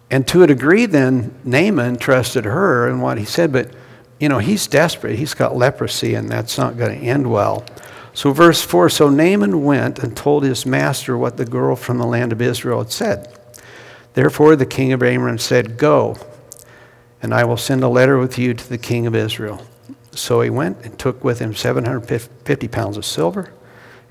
And 0.09 0.28
to 0.28 0.45
a 0.45 0.47
degree, 0.47 0.87
then, 0.87 1.35
Naaman 1.43 1.97
trusted 1.97 2.45
her 2.45 2.88
and 2.88 3.02
what 3.02 3.19
he 3.19 3.25
said, 3.25 3.52
but 3.52 3.73
you 4.21 4.28
know, 4.28 4.38
he's 4.38 4.69
desperate. 4.69 5.19
He's 5.19 5.35
got 5.35 5.57
leprosy, 5.57 6.14
and 6.14 6.28
that's 6.28 6.57
not 6.57 6.78
going 6.78 7.00
to 7.00 7.05
end 7.05 7.28
well. 7.28 7.66
So, 8.16 8.32
verse 8.32 8.62
4 8.62 8.88
So 8.88 9.11
Naaman 9.11 9.62
went 9.62 9.99
and 9.99 10.16
told 10.16 10.42
his 10.42 10.64
master 10.64 11.18
what 11.18 11.37
the 11.37 11.44
girl 11.44 11.76
from 11.76 11.99
the 11.99 12.06
land 12.06 12.32
of 12.32 12.40
Israel 12.40 12.78
had 12.78 12.90
said. 12.90 13.38
Therefore, 14.14 14.56
the 14.56 14.64
king 14.64 14.94
of 14.94 15.02
Aram 15.02 15.37
said, 15.37 15.76
Go, 15.76 16.16
and 17.20 17.35
I 17.35 17.44
will 17.44 17.58
send 17.58 17.85
a 17.85 17.88
letter 17.88 18.16
with 18.16 18.38
you 18.38 18.54
to 18.54 18.68
the 18.70 18.78
king 18.78 19.06
of 19.06 19.14
Israel. 19.14 19.66
So 20.12 20.40
he 20.40 20.49
went 20.49 20.82
and 20.82 20.99
took 20.99 21.23
with 21.23 21.40
him 21.40 21.54
750 21.54 22.68
pounds 22.68 22.96
of 22.96 23.04
silver 23.04 23.52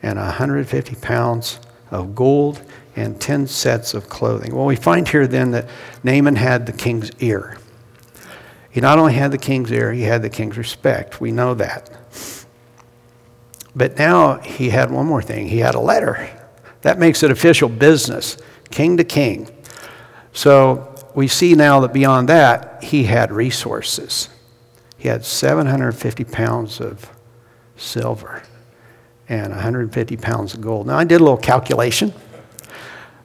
and 0.03 0.19
150 0.19 0.95
pounds 0.97 1.59
of 1.89 2.13
gold 2.13 2.61
and 2.95 3.19
10 3.19 3.47
sets 3.47 3.95
of 3.95 4.07
clothing. 4.07 4.53
Well, 4.53 4.67
we 4.67 4.75
find 4.75 5.07
here 5.07 5.25
then 5.25 5.49
that 5.49 5.67
Naaman 6.03 6.35
had 6.35 6.67
the 6.67 6.73
king's 6.73 7.09
ear. 7.21 7.57
He 8.69 8.81
not 8.81 8.99
only 8.99 9.13
had 9.13 9.31
the 9.31 9.39
king's 9.39 9.71
ear, 9.71 9.91
he 9.91 10.03
had 10.03 10.21
the 10.21 10.29
king's 10.29 10.59
respect. 10.59 11.19
We 11.19 11.31
know 11.31 11.55
that. 11.55 11.89
But 13.75 13.97
now 13.97 14.39
he 14.39 14.69
had 14.69 14.89
one 14.89 15.05
more 15.05 15.21
thing 15.21 15.47
he 15.47 15.59
had 15.59 15.75
a 15.75 15.79
letter. 15.79 16.29
That 16.81 16.97
makes 16.97 17.23
it 17.23 17.31
official 17.31 17.67
business, 17.67 18.37
king 18.71 18.97
to 18.97 19.03
king. 19.03 19.49
So 20.33 20.95
we 21.13 21.27
see 21.27 21.55
now 21.55 21.79
that 21.81 21.93
beyond 21.93 22.29
that, 22.29 22.83
he 22.83 23.05
had 23.05 23.31
resources. 23.31 24.29
He 24.97 25.07
had 25.07 25.25
750 25.25 26.23
pounds 26.25 26.79
of 26.79 27.09
silver 27.77 28.43
and 29.27 29.51
150 29.51 30.17
pounds 30.17 30.53
of 30.53 30.61
gold. 30.61 30.87
Now, 30.87 30.97
I 30.97 31.03
did 31.03 31.19
a 31.19 31.23
little 31.23 31.37
calculation. 31.37 32.13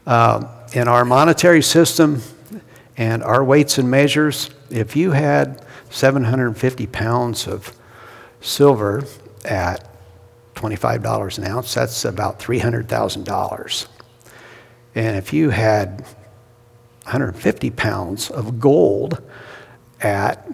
Uh, 0.07 0.47
in 0.73 0.88
our 0.88 1.04
monetary 1.04 1.62
system 1.62 2.23
and 2.97 3.23
our 3.23 3.45
weights 3.45 3.78
and 3.78 3.90
measures, 3.90 4.50
if 4.71 4.97
you 4.97 5.11
had 5.11 5.64
750 5.90 6.87
pounds 6.87 7.47
of 7.47 7.73
silver 8.40 9.04
at 9.45 9.89
$25 10.61 11.38
an 11.38 11.45
ounce, 11.45 11.75
that's 11.75 12.05
about 12.05 12.38
$300,000. 12.38 13.87
And 14.95 15.17
if 15.17 15.33
you 15.33 15.50
had 15.50 16.00
150 17.05 17.71
pounds 17.71 18.31
of 18.31 18.61
gold 18.61 19.23
at 20.00 20.47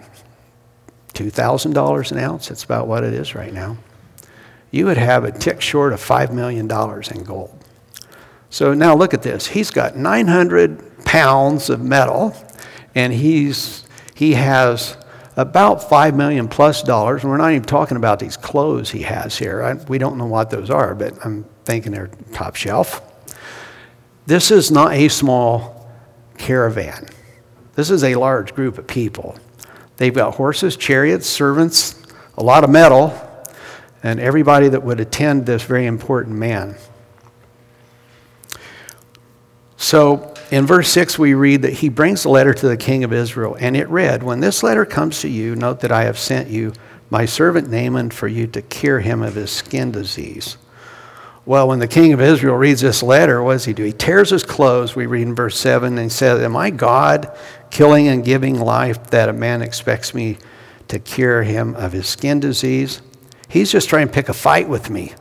$2,000 1.13 2.11
an 2.11 2.17
ounce, 2.19 2.47
that's 2.47 2.63
about 2.63 2.87
what 2.87 3.03
it 3.03 3.13
is 3.13 3.35
right 3.35 3.53
now, 3.53 3.77
you 4.71 4.85
would 4.85 4.97
have 4.97 5.23
a 5.23 5.31
tick 5.31 5.61
short 5.61 5.91
of 5.91 5.99
$5 5.99 6.31
million 6.31 6.65
in 6.65 7.23
gold. 7.23 7.63
So 8.49 8.73
now 8.73 8.95
look 8.95 9.13
at 9.13 9.23
this. 9.23 9.47
He's 9.47 9.71
got 9.71 9.97
900 9.97 11.03
pounds 11.03 11.69
of 11.69 11.81
metal, 11.81 12.35
and 12.95 13.11
he's, 13.11 13.83
he 14.13 14.33
has 14.33 14.95
about 15.37 15.87
five 15.87 16.15
million 16.15 16.47
plus 16.47 16.81
dollars. 16.81 17.23
And 17.23 17.31
we're 17.31 17.37
not 17.37 17.51
even 17.51 17.63
talking 17.63 17.95
about 17.95 18.19
these 18.19 18.35
clothes 18.35 18.89
he 18.89 19.03
has 19.03 19.37
here. 19.37 19.63
I, 19.63 19.73
we 19.87 19.99
don't 19.99 20.17
know 20.17 20.25
what 20.25 20.49
those 20.49 20.69
are, 20.69 20.93
but 20.93 21.13
I'm 21.23 21.45
thinking 21.63 21.93
they're 21.93 22.09
top 22.33 22.55
shelf. 22.55 23.01
This 24.25 24.51
is 24.51 24.71
not 24.71 24.91
a 24.91 25.07
small 25.07 25.89
caravan. 26.37 27.07
This 27.75 27.91
is 27.91 28.03
a 28.03 28.15
large 28.15 28.55
group 28.55 28.77
of 28.77 28.87
people. 28.87 29.37
They've 29.97 30.13
got 30.13 30.35
horses, 30.35 30.75
chariots, 30.75 31.27
servants, 31.27 32.03
a 32.37 32.43
lot 32.43 32.63
of 32.63 32.69
metal, 32.69 33.13
and 34.03 34.19
everybody 34.19 34.69
that 34.69 34.83
would 34.83 34.99
attend 34.99 35.45
this 35.45 35.63
very 35.63 35.85
important 35.85 36.35
man. 36.35 36.75
So 39.77 40.33
in 40.51 40.65
verse 40.65 40.89
6, 40.89 41.19
we 41.19 41.33
read 41.33 41.63
that 41.63 41.73
he 41.73 41.89
brings 41.89 42.23
the 42.23 42.29
letter 42.29 42.53
to 42.53 42.67
the 42.67 42.77
king 42.77 43.03
of 43.03 43.11
Israel, 43.11 43.57
and 43.59 43.75
it 43.75 43.89
read, 43.89 44.23
When 44.23 44.39
this 44.39 44.63
letter 44.63 44.85
comes 44.85 45.21
to 45.21 45.29
you, 45.29 45.55
note 45.55 45.81
that 45.81 45.91
I 45.91 46.03
have 46.03 46.17
sent 46.17 46.49
you 46.49 46.73
my 47.09 47.25
servant 47.25 47.69
Naaman 47.69 48.09
for 48.11 48.27
you 48.27 48.47
to 48.47 48.61
cure 48.61 48.99
him 48.99 49.21
of 49.21 49.35
his 49.35 49.51
skin 49.51 49.91
disease. 49.91 50.57
Well, 51.45 51.69
when 51.69 51.79
the 51.79 51.87
king 51.87 52.11
of 52.11 52.19
Israel 52.19 52.55
reads 52.55 52.81
this 52.81 53.01
letter, 53.01 53.41
what 53.41 53.53
does 53.53 53.65
he 53.65 53.73
do? 53.73 53.83
He 53.83 53.93
tears 53.93 54.29
his 54.29 54.43
clothes, 54.43 54.95
we 54.95 55.05
read 55.05 55.27
in 55.27 55.35
verse 55.35 55.57
7, 55.57 55.97
and 55.97 56.11
says, 56.11 56.41
Am 56.41 56.57
I 56.57 56.69
God 56.69 57.31
killing 57.71 58.09
and 58.09 58.23
giving 58.23 58.59
life 58.59 59.11
that 59.11 59.29
a 59.29 59.33
man 59.33 59.61
expects 59.61 60.13
me 60.13 60.37
to 60.89 60.99
cure 60.99 61.43
him 61.43 61.73
of 61.75 61.93
his 61.93 62.07
skin 62.07 62.41
disease? 62.41 63.01
He's 63.47 63.71
just 63.71 63.87
trying 63.87 64.07
to 64.07 64.13
pick 64.13 64.27
a 64.27 64.33
fight 64.33 64.67
with 64.67 64.89
me. 64.89 65.13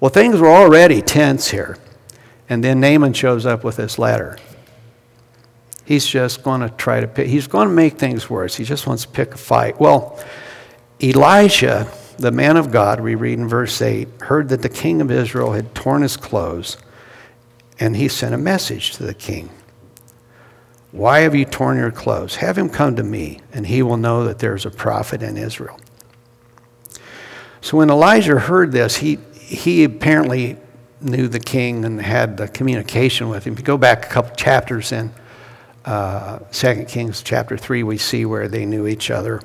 Well, 0.00 0.10
things 0.10 0.40
were 0.40 0.50
already 0.50 1.00
tense 1.00 1.48
here. 1.48 1.78
And 2.48 2.62
then 2.62 2.80
Naaman 2.80 3.12
shows 3.12 3.44
up 3.46 3.64
with 3.64 3.76
this 3.76 3.98
letter. 3.98 4.38
He's 5.84 6.06
just 6.06 6.42
going 6.42 6.60
to 6.62 6.68
try 6.70 7.00
to 7.00 7.06
pick, 7.06 7.28
he's 7.28 7.46
going 7.46 7.68
to 7.68 7.74
make 7.74 7.96
things 7.96 8.28
worse. 8.28 8.56
He 8.56 8.64
just 8.64 8.86
wants 8.86 9.02
to 9.02 9.08
pick 9.08 9.34
a 9.34 9.38
fight. 9.38 9.80
Well, 9.80 10.18
Elijah, 11.02 11.88
the 12.18 12.32
man 12.32 12.56
of 12.56 12.72
God, 12.72 13.00
we 13.00 13.14
read 13.14 13.38
in 13.38 13.48
verse 13.48 13.80
8, 13.80 14.08
heard 14.22 14.48
that 14.48 14.62
the 14.62 14.68
king 14.68 15.00
of 15.00 15.10
Israel 15.10 15.52
had 15.52 15.74
torn 15.74 16.02
his 16.02 16.16
clothes, 16.16 16.76
and 17.78 17.96
he 17.96 18.08
sent 18.08 18.34
a 18.34 18.38
message 18.38 18.92
to 18.92 19.04
the 19.04 19.14
king. 19.14 19.50
Why 20.90 21.20
have 21.20 21.34
you 21.34 21.44
torn 21.44 21.76
your 21.76 21.92
clothes? 21.92 22.36
Have 22.36 22.56
him 22.56 22.68
come 22.68 22.96
to 22.96 23.02
me, 23.02 23.40
and 23.52 23.66
he 23.66 23.82
will 23.82 23.98
know 23.98 24.24
that 24.24 24.38
there's 24.38 24.64
a 24.64 24.70
prophet 24.70 25.22
in 25.22 25.36
Israel. 25.36 25.78
So 27.60 27.76
when 27.76 27.90
Elijah 27.90 28.38
heard 28.38 28.72
this, 28.72 28.96
he, 28.96 29.18
he 29.34 29.84
apparently 29.84 30.56
knew 31.00 31.28
the 31.28 31.40
king 31.40 31.84
and 31.84 32.00
had 32.00 32.36
the 32.36 32.48
communication 32.48 33.28
with 33.28 33.46
him. 33.46 33.52
If 33.52 33.58
you 33.60 33.64
go 33.64 33.76
back 33.76 34.06
a 34.06 34.08
couple 34.08 34.34
chapters 34.34 34.92
in 34.92 35.12
uh, 35.84 36.38
2 36.52 36.84
Kings 36.86 37.22
chapter 37.22 37.56
3, 37.56 37.82
we 37.82 37.98
see 37.98 38.24
where 38.24 38.48
they 38.48 38.66
knew 38.66 38.86
each 38.86 39.10
other. 39.10 39.42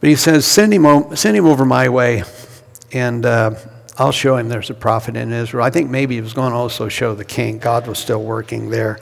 But 0.00 0.10
he 0.10 0.16
says, 0.16 0.46
send 0.46 0.72
him, 0.72 0.86
o- 0.86 1.14
send 1.14 1.36
him 1.36 1.46
over 1.46 1.64
my 1.64 1.88
way, 1.88 2.22
and 2.92 3.26
uh, 3.26 3.54
I'll 3.96 4.12
show 4.12 4.36
him 4.36 4.48
there's 4.48 4.70
a 4.70 4.74
prophet 4.74 5.16
in 5.16 5.32
Israel. 5.32 5.64
I 5.64 5.70
think 5.70 5.90
maybe 5.90 6.14
he 6.14 6.20
was 6.20 6.32
going 6.32 6.52
to 6.52 6.56
also 6.56 6.88
show 6.88 7.14
the 7.14 7.24
king. 7.24 7.58
God 7.58 7.88
was 7.88 7.98
still 7.98 8.22
working 8.22 8.70
there. 8.70 9.00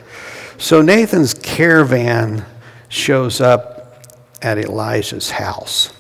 So 0.56 0.80
Naaman's 0.80 1.34
caravan 1.34 2.46
shows 2.88 3.42
up 3.42 4.06
at 4.40 4.56
Elijah's 4.56 5.30
house. 5.30 5.92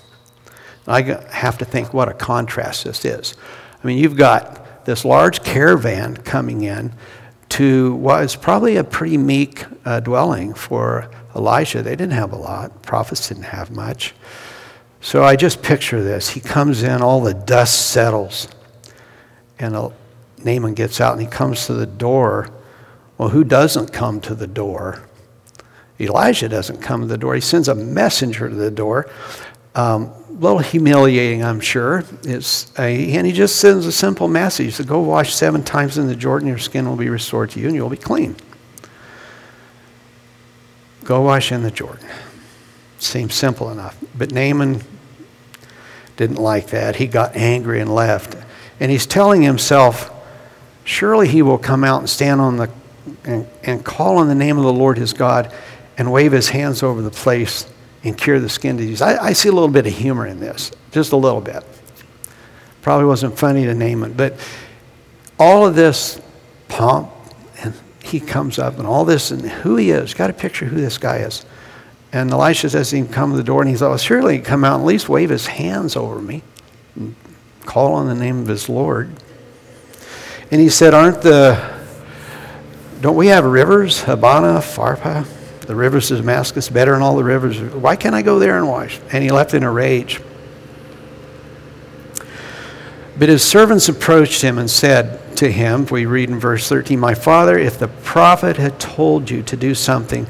I 0.86 1.02
have 1.30 1.58
to 1.58 1.64
think 1.64 1.92
what 1.92 2.08
a 2.08 2.14
contrast 2.14 2.84
this 2.84 3.04
is. 3.04 3.34
I 3.82 3.86
mean, 3.86 3.98
you've 3.98 4.16
got 4.16 4.84
this 4.84 5.04
large 5.04 5.42
caravan 5.42 6.16
coming 6.16 6.62
in 6.62 6.92
to 7.50 7.94
what 7.96 8.22
is 8.24 8.36
probably 8.36 8.76
a 8.76 8.84
pretty 8.84 9.16
meek 9.16 9.64
uh, 9.84 10.00
dwelling 10.00 10.54
for 10.54 11.10
Elijah. 11.34 11.82
They 11.82 11.96
didn't 11.96 12.12
have 12.12 12.32
a 12.32 12.36
lot, 12.36 12.82
prophets 12.82 13.28
didn't 13.28 13.44
have 13.44 13.70
much. 13.70 14.14
So 15.00 15.22
I 15.22 15.36
just 15.36 15.62
picture 15.62 16.02
this. 16.02 16.28
He 16.28 16.40
comes 16.40 16.82
in, 16.82 17.02
all 17.02 17.20
the 17.20 17.34
dust 17.34 17.90
settles, 17.90 18.48
and 19.58 19.92
Naaman 20.42 20.74
gets 20.74 21.00
out 21.00 21.12
and 21.12 21.20
he 21.20 21.28
comes 21.28 21.66
to 21.66 21.74
the 21.74 21.86
door. 21.86 22.48
Well, 23.18 23.28
who 23.28 23.44
doesn't 23.44 23.92
come 23.92 24.20
to 24.22 24.34
the 24.34 24.46
door? 24.46 25.02
Elijah 25.98 26.48
doesn't 26.48 26.82
come 26.82 27.00
to 27.00 27.06
the 27.06 27.16
door. 27.16 27.34
He 27.34 27.40
sends 27.40 27.68
a 27.68 27.74
messenger 27.74 28.48
to 28.48 28.54
the 28.54 28.70
door. 28.70 29.08
Um, 29.74 30.08
little 30.38 30.58
humiliating, 30.58 31.42
I'm 31.42 31.60
sure. 31.60 32.04
It's 32.22 32.72
a, 32.78 33.14
and 33.14 33.26
he 33.26 33.32
just 33.32 33.56
sends 33.56 33.86
a 33.86 33.92
simple 33.92 34.28
message 34.28 34.76
to 34.76 34.84
go 34.84 35.00
wash 35.00 35.34
seven 35.34 35.62
times 35.62 35.98
in 35.98 36.06
the 36.06 36.16
Jordan, 36.16 36.48
your 36.48 36.58
skin 36.58 36.88
will 36.88 36.96
be 36.96 37.08
restored 37.08 37.50
to 37.50 37.60
you, 37.60 37.66
and 37.66 37.74
you'll 37.74 37.88
be 37.88 37.96
clean. 37.96 38.36
Go 41.04 41.22
wash 41.22 41.52
in 41.52 41.62
the 41.62 41.70
Jordan. 41.70 42.08
Seems 42.98 43.34
simple 43.34 43.70
enough. 43.70 43.96
But 44.16 44.32
Naaman 44.32 44.82
didn't 46.16 46.38
like 46.38 46.68
that. 46.68 46.96
He 46.96 47.06
got 47.06 47.36
angry 47.36 47.80
and 47.80 47.94
left. 47.94 48.36
And 48.80 48.90
he's 48.90 49.06
telling 49.06 49.42
himself, 49.42 50.10
surely 50.84 51.28
he 51.28 51.42
will 51.42 51.58
come 51.58 51.84
out 51.84 52.00
and 52.00 52.10
stand 52.10 52.40
on 52.40 52.56
the 52.56 52.70
and, 53.24 53.46
and 53.62 53.84
call 53.84 54.18
on 54.18 54.28
the 54.28 54.34
name 54.34 54.58
of 54.58 54.64
the 54.64 54.72
Lord 54.72 54.98
his 54.98 55.12
God 55.12 55.52
and 55.96 56.10
wave 56.12 56.32
his 56.32 56.48
hands 56.48 56.82
over 56.82 57.02
the 57.02 57.10
place 57.10 57.66
and 58.08 58.16
cure 58.16 58.38
the 58.38 58.48
skin 58.48 58.76
disease. 58.76 59.02
I, 59.02 59.16
I, 59.16 59.32
see 59.32 59.48
a 59.48 59.52
little 59.52 59.68
bit 59.68 59.86
of 59.86 59.92
humor 59.92 60.26
in 60.26 60.40
this, 60.40 60.70
just 60.92 61.12
a 61.12 61.16
little 61.16 61.40
bit. 61.40 61.64
Probably 62.82 63.06
wasn't 63.06 63.38
funny 63.38 63.64
to 63.64 63.74
Naaman, 63.74 64.12
but 64.12 64.34
all 65.38 65.66
of 65.66 65.74
this 65.74 66.20
pomp, 66.68 67.10
and 67.62 67.74
he 68.02 68.20
comes 68.20 68.58
up 68.58 68.78
and 68.78 68.86
all 68.86 69.04
this, 69.04 69.30
and 69.30 69.42
who 69.42 69.76
he 69.76 69.90
is, 69.90 70.14
got 70.14 70.28
to 70.28 70.32
picture 70.32 70.66
who 70.66 70.76
this 70.76 70.98
guy 70.98 71.18
is. 71.18 71.44
And 72.12 72.30
Elisha 72.30 72.70
says 72.70 72.90
he 72.90 73.04
come 73.04 73.32
to 73.32 73.36
the 73.36 73.42
door, 73.42 73.60
and 73.62 73.70
he 73.70 73.76
thought, 73.76 73.88
well, 73.88 73.98
surely 73.98 74.36
he 74.36 74.42
come 74.42 74.64
out 74.64 74.76
and 74.76 74.84
at 74.84 74.86
least 74.86 75.08
wave 75.08 75.30
his 75.30 75.46
hands 75.46 75.96
over 75.96 76.20
me 76.20 76.42
and 76.94 77.14
call 77.64 77.94
on 77.94 78.06
the 78.06 78.14
name 78.14 78.40
of 78.40 78.46
his 78.46 78.68
Lord. 78.68 79.10
And 80.50 80.60
he 80.60 80.68
said, 80.68 80.94
Aren't 80.94 81.22
the, 81.22 81.74
don't 83.00 83.16
we 83.16 83.26
have 83.26 83.44
rivers, 83.44 84.04
Abana, 84.06 84.60
Pharpar? 84.60 85.26
The 85.66 85.74
rivers 85.74 86.10
of 86.10 86.18
Damascus 86.18 86.68
better 86.68 86.92
than 86.92 87.02
all 87.02 87.16
the 87.16 87.24
rivers. 87.24 87.58
Why 87.58 87.96
can't 87.96 88.14
I 88.14 88.22
go 88.22 88.38
there 88.38 88.56
and 88.56 88.68
wash? 88.68 89.00
And 89.12 89.22
he 89.22 89.30
left 89.30 89.54
in 89.54 89.62
a 89.62 89.70
rage. 89.70 90.20
But 93.18 93.28
his 93.28 93.42
servants 93.42 93.88
approached 93.88 94.42
him 94.42 94.58
and 94.58 94.70
said 94.70 95.36
to 95.38 95.50
him, 95.50 95.86
we 95.86 96.06
read 96.06 96.28
in 96.28 96.38
verse 96.38 96.68
13, 96.68 96.98
My 96.98 97.14
father, 97.14 97.58
if 97.58 97.78
the 97.78 97.88
prophet 97.88 98.56
had 98.58 98.78
told 98.78 99.30
you 99.30 99.42
to 99.44 99.56
do 99.56 99.74
something 99.74 100.26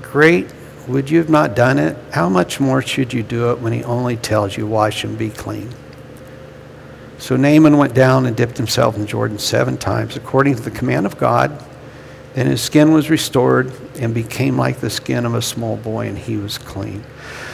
great, 0.00 0.52
would 0.88 1.10
you 1.10 1.18
have 1.18 1.30
not 1.30 1.54
done 1.54 1.78
it? 1.78 1.96
How 2.10 2.28
much 2.28 2.58
more 2.58 2.82
should 2.82 3.12
you 3.12 3.22
do 3.22 3.50
it 3.50 3.60
when 3.60 3.72
he 3.72 3.84
only 3.84 4.16
tells 4.16 4.56
you, 4.56 4.66
Wash 4.66 5.04
and 5.04 5.16
be 5.16 5.30
clean? 5.30 5.70
So 7.18 7.36
Naaman 7.36 7.78
went 7.78 7.94
down 7.94 8.26
and 8.26 8.36
dipped 8.36 8.56
himself 8.56 8.96
in 8.96 9.06
Jordan 9.06 9.38
seven 9.38 9.76
times, 9.76 10.16
according 10.16 10.56
to 10.56 10.62
the 10.62 10.72
command 10.72 11.06
of 11.06 11.18
God. 11.18 11.64
Then 12.34 12.46
his 12.46 12.62
skin 12.62 12.92
was 12.92 13.10
restored 13.10 13.72
and 13.98 14.14
became 14.14 14.56
like 14.56 14.80
the 14.80 14.88
skin 14.88 15.26
of 15.26 15.34
a 15.34 15.42
small 15.42 15.76
boy, 15.76 16.08
and 16.08 16.16
he 16.16 16.36
was 16.36 16.56
clean. 16.56 17.04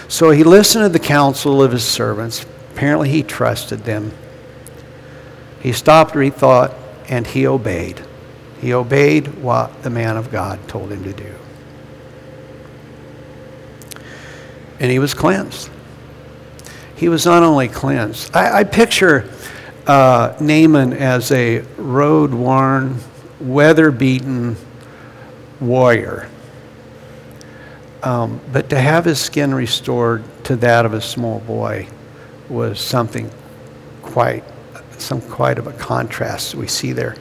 So 0.07 0.31
he 0.31 0.45
listened 0.45 0.85
to 0.85 0.89
the 0.89 0.99
counsel 0.99 1.63
of 1.63 1.73
his 1.73 1.85
servants. 1.85 2.47
Apparently, 2.75 3.09
he 3.09 3.23
trusted 3.23 3.81
them. 3.81 4.13
He 5.61 5.73
stopped, 5.73 6.15
rethought, 6.15 6.75
and 7.09 7.27
he 7.27 7.47
obeyed. 7.47 8.01
He 8.61 8.73
obeyed 8.73 9.43
what 9.43 9.83
the 9.83 9.91
man 9.91 10.17
of 10.17 10.31
God 10.31 10.67
told 10.69 10.93
him 10.93 11.03
to 11.05 11.13
do. 11.13 11.35
And 14.79 14.91
he 14.93 15.01
was 15.01 15.13
cleansed. 15.13 15.71
He 16.95 17.09
was 17.09 17.27
not 17.27 17.43
only 17.43 17.67
cleansed. 17.67 18.35
I, 18.35 18.61
I 18.61 18.65
picture 18.65 19.29
uh, 19.89 20.37
Naaman 20.41 20.93
as 20.93 21.33
a 21.33 21.61
road 21.77 22.33
worn, 22.33 22.99
weather 23.41 23.91
beaten 23.91 24.57
warrior. 25.61 26.29
Um, 28.03 28.41
but 28.53 28.71
to 28.71 28.81
have 28.81 29.05
his 29.05 29.21
skin 29.21 29.55
restored 29.55 30.23
to 30.45 30.57
that 30.57 30.87
of 30.87 30.95
a 30.95 31.01
small 31.01 31.41
boy 31.41 31.89
was 32.49 32.81
something 32.81 33.31
quite 34.03 34.45
some 35.01 35.21
quite 35.21 35.59
of 35.59 35.67
a 35.67 35.73
contrast 35.73 36.55
we 36.55 36.67
see 36.67 36.93
there. 36.93 37.17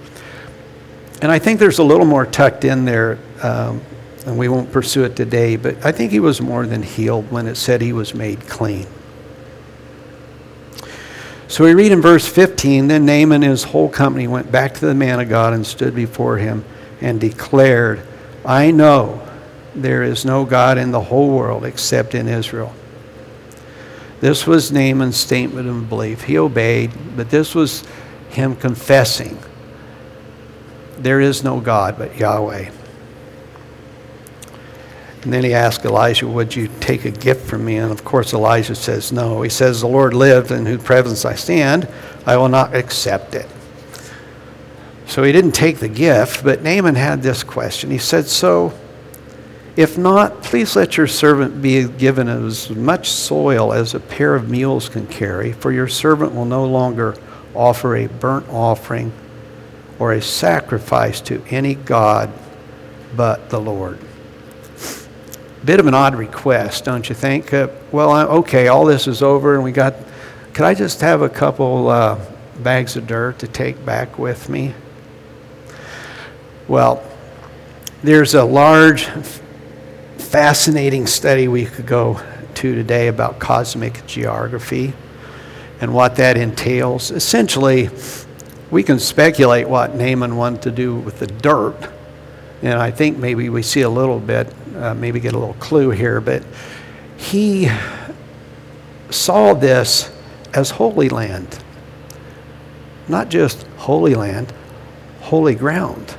And 1.22 1.32
I 1.32 1.39
think 1.39 1.60
there's 1.60 1.79
a 1.79 1.84
little 1.84 2.06
more 2.06 2.25
tucked 2.25 2.63
in 2.63 2.86
there, 2.86 3.17
um, 3.41 3.82
and 4.25 4.38
we 4.38 4.50
won't 4.50 4.72
pursue 4.72 5.03
it 5.03 5.15
today, 5.15 5.56
but 5.56 5.84
I 5.86 5.91
think 5.91 6.12
he 6.12 6.20
was 6.20 6.41
more 6.41 6.65
than 6.65 6.84
healed 6.84 7.32
when 7.32 7.48
it 7.48 7.56
said 7.56 7.82
he 7.82 7.94
was 7.94 8.13
made 8.13 8.41
clean. 8.48 8.88
So 11.48 11.63
we 11.63 11.74
read 11.74 11.91
in 11.91 12.01
verse 12.01 12.27
15 12.27 12.88
Then 12.88 13.06
Naaman 13.06 13.41
and 13.44 13.51
his 13.51 13.63
whole 13.63 13.89
company 13.89 14.27
went 14.27 14.51
back 14.51 14.74
to 14.75 14.86
the 14.86 14.94
man 14.94 15.20
of 15.20 15.29
God 15.29 15.53
and 15.53 15.65
stood 15.65 15.96
before 15.96 16.38
him 16.38 16.65
and 17.01 17.22
declared, 17.22 18.06
I 18.48 18.72
know 18.72 19.27
there 19.75 20.01
is 20.01 20.25
no 20.25 20.46
God 20.46 20.80
in 20.80 20.92
the 20.92 21.01
whole 21.01 21.30
world 21.30 21.66
except 21.66 22.16
in 22.16 22.27
Israel. 22.27 22.74
This 24.22 24.48
was 24.48 24.72
Naaman's 24.72 25.18
statement 25.18 25.70
of 25.70 25.89
belief. 25.89 26.24
He 26.24 26.39
obeyed, 26.39 26.92
but 27.16 27.30
this 27.30 27.54
was 27.54 27.84
him 28.30 28.56
confessing 28.56 29.38
there 30.98 31.22
is 31.22 31.44
no 31.44 31.60
God 31.60 31.98
but 31.98 32.18
Yahweh. 32.18 32.72
And 35.24 35.34
then 35.34 35.44
he 35.44 35.54
asked 35.54 35.86
Elijah, 35.86 36.27
Would 36.27 36.56
you 36.56 36.70
take 36.80 37.06
a 37.06 37.12
gift 37.12 37.48
from 37.48 37.66
me? 37.66 37.77
And 37.77 37.92
of 37.92 38.04
course, 38.04 38.34
Elijah 38.34 38.75
says 38.75 39.12
no. 39.12 39.42
He 39.42 39.50
says, 39.50 39.82
The 39.82 39.88
Lord 39.88 40.13
lived, 40.13 40.51
in 40.51 40.66
whose 40.66 40.82
presence 40.82 41.25
I 41.25 41.36
stand. 41.36 41.88
I 42.25 42.38
will 42.38 42.50
not 42.50 42.75
accept 42.75 43.36
it. 43.36 43.48
So 45.08 45.24
he 45.24 45.32
didn't 45.32 45.54
take 45.54 45.78
the 45.78 45.88
gift, 45.88 46.44
but 46.44 46.62
Naaman 46.62 46.96
had 46.96 47.24
this 47.24 47.44
question. 47.44 47.90
He 47.90 47.98
said, 47.98 48.26
So 48.26 48.78
if 49.78 49.98
not, 49.98 50.44
please 50.44 50.76
let 50.76 50.98
your 50.98 51.08
servant 51.08 51.62
be 51.62 51.88
given 51.88 52.28
as 52.28 52.70
much 52.70 53.10
soil 53.10 53.72
as 53.72 53.94
a 53.94 54.00
pair 54.00 54.36
of 54.36 54.50
mules 54.50 54.90
can 54.90 55.08
carry, 55.08 55.54
for 55.54 55.72
your 55.72 55.88
servant 55.88 56.36
will 56.36 56.46
no 56.46 56.66
longer 56.66 57.16
offer 57.55 57.96
a 57.96 58.08
burnt 58.08 58.50
offering 58.50 59.14
or 59.98 60.14
a 60.14 60.22
sacrifice 60.22 61.22
to 61.22 61.44
any 61.50 61.75
God 61.75 62.31
but 63.16 63.50
the 63.50 63.60
Lord. 63.60 64.00
Bit 65.64 65.79
of 65.79 65.88
an 65.88 65.94
odd 65.94 66.16
request, 66.16 66.86
don't 66.86 67.08
you 67.08 67.16
think? 67.16 67.53
Uh, 67.53 67.70
well, 67.92 68.29
okay, 68.40 68.68
all 68.68 68.86
this 68.86 69.08
is 69.08 69.22
over, 69.22 69.55
and 69.55 69.64
we 69.64 69.72
got. 69.72 69.96
Could 70.53 70.66
I 70.66 70.74
just 70.74 71.01
have 71.01 71.22
a 71.22 71.29
couple 71.29 71.88
uh, 71.88 72.20
bags 72.60 72.96
of 72.96 73.05
dirt 73.05 73.40
to 73.40 73.48
take 73.48 73.84
back 73.86 74.18
with 74.18 74.50
me? 74.50 74.74
Well, 76.68 77.01
there's 78.03 78.34
a 78.34 78.44
large 78.44 79.06
fascinating 80.18 81.08
study 81.08 81.48
we 81.48 81.64
could 81.64 81.86
go 81.86 82.22
to 82.56 82.75
today 82.75 83.08
about 83.08 83.40
cosmic 83.40 84.06
geography 84.06 84.92
and 85.80 85.94
what 85.94 86.18
that 86.18 86.36
entails. 86.36 87.10
Essentially, 87.10 87.90
we 88.70 88.84
can 88.84 89.00
speculate 89.00 89.70
what 89.70 89.96
Naaman 89.96 90.36
wanted 90.36 90.64
to 90.64 90.72
do 90.72 90.96
with 90.96 91.20
the 91.20 91.27
dirt. 91.27 91.90
And 92.62 92.74
I 92.74 92.92
think 92.92 93.18
maybe 93.18 93.48
we 93.48 93.62
see 93.62 93.84
a 93.84 93.90
little 93.90 94.20
bit, 94.20 94.53
uh, 94.75 94.94
maybe 94.94 95.22
get 95.22 95.36
a 95.36 95.40
little 95.40 95.56
clue 95.56 95.92
here, 95.92 96.20
but 96.20 96.44
he 97.16 97.72
saw 99.10 99.53
this 99.53 100.12
as 100.53 100.72
holy 100.72 101.08
land. 101.08 101.60
Not 103.08 103.30
just 103.30 103.66
holy 103.77 104.16
land, 104.16 104.51
holy 105.22 105.56
ground. 105.56 106.14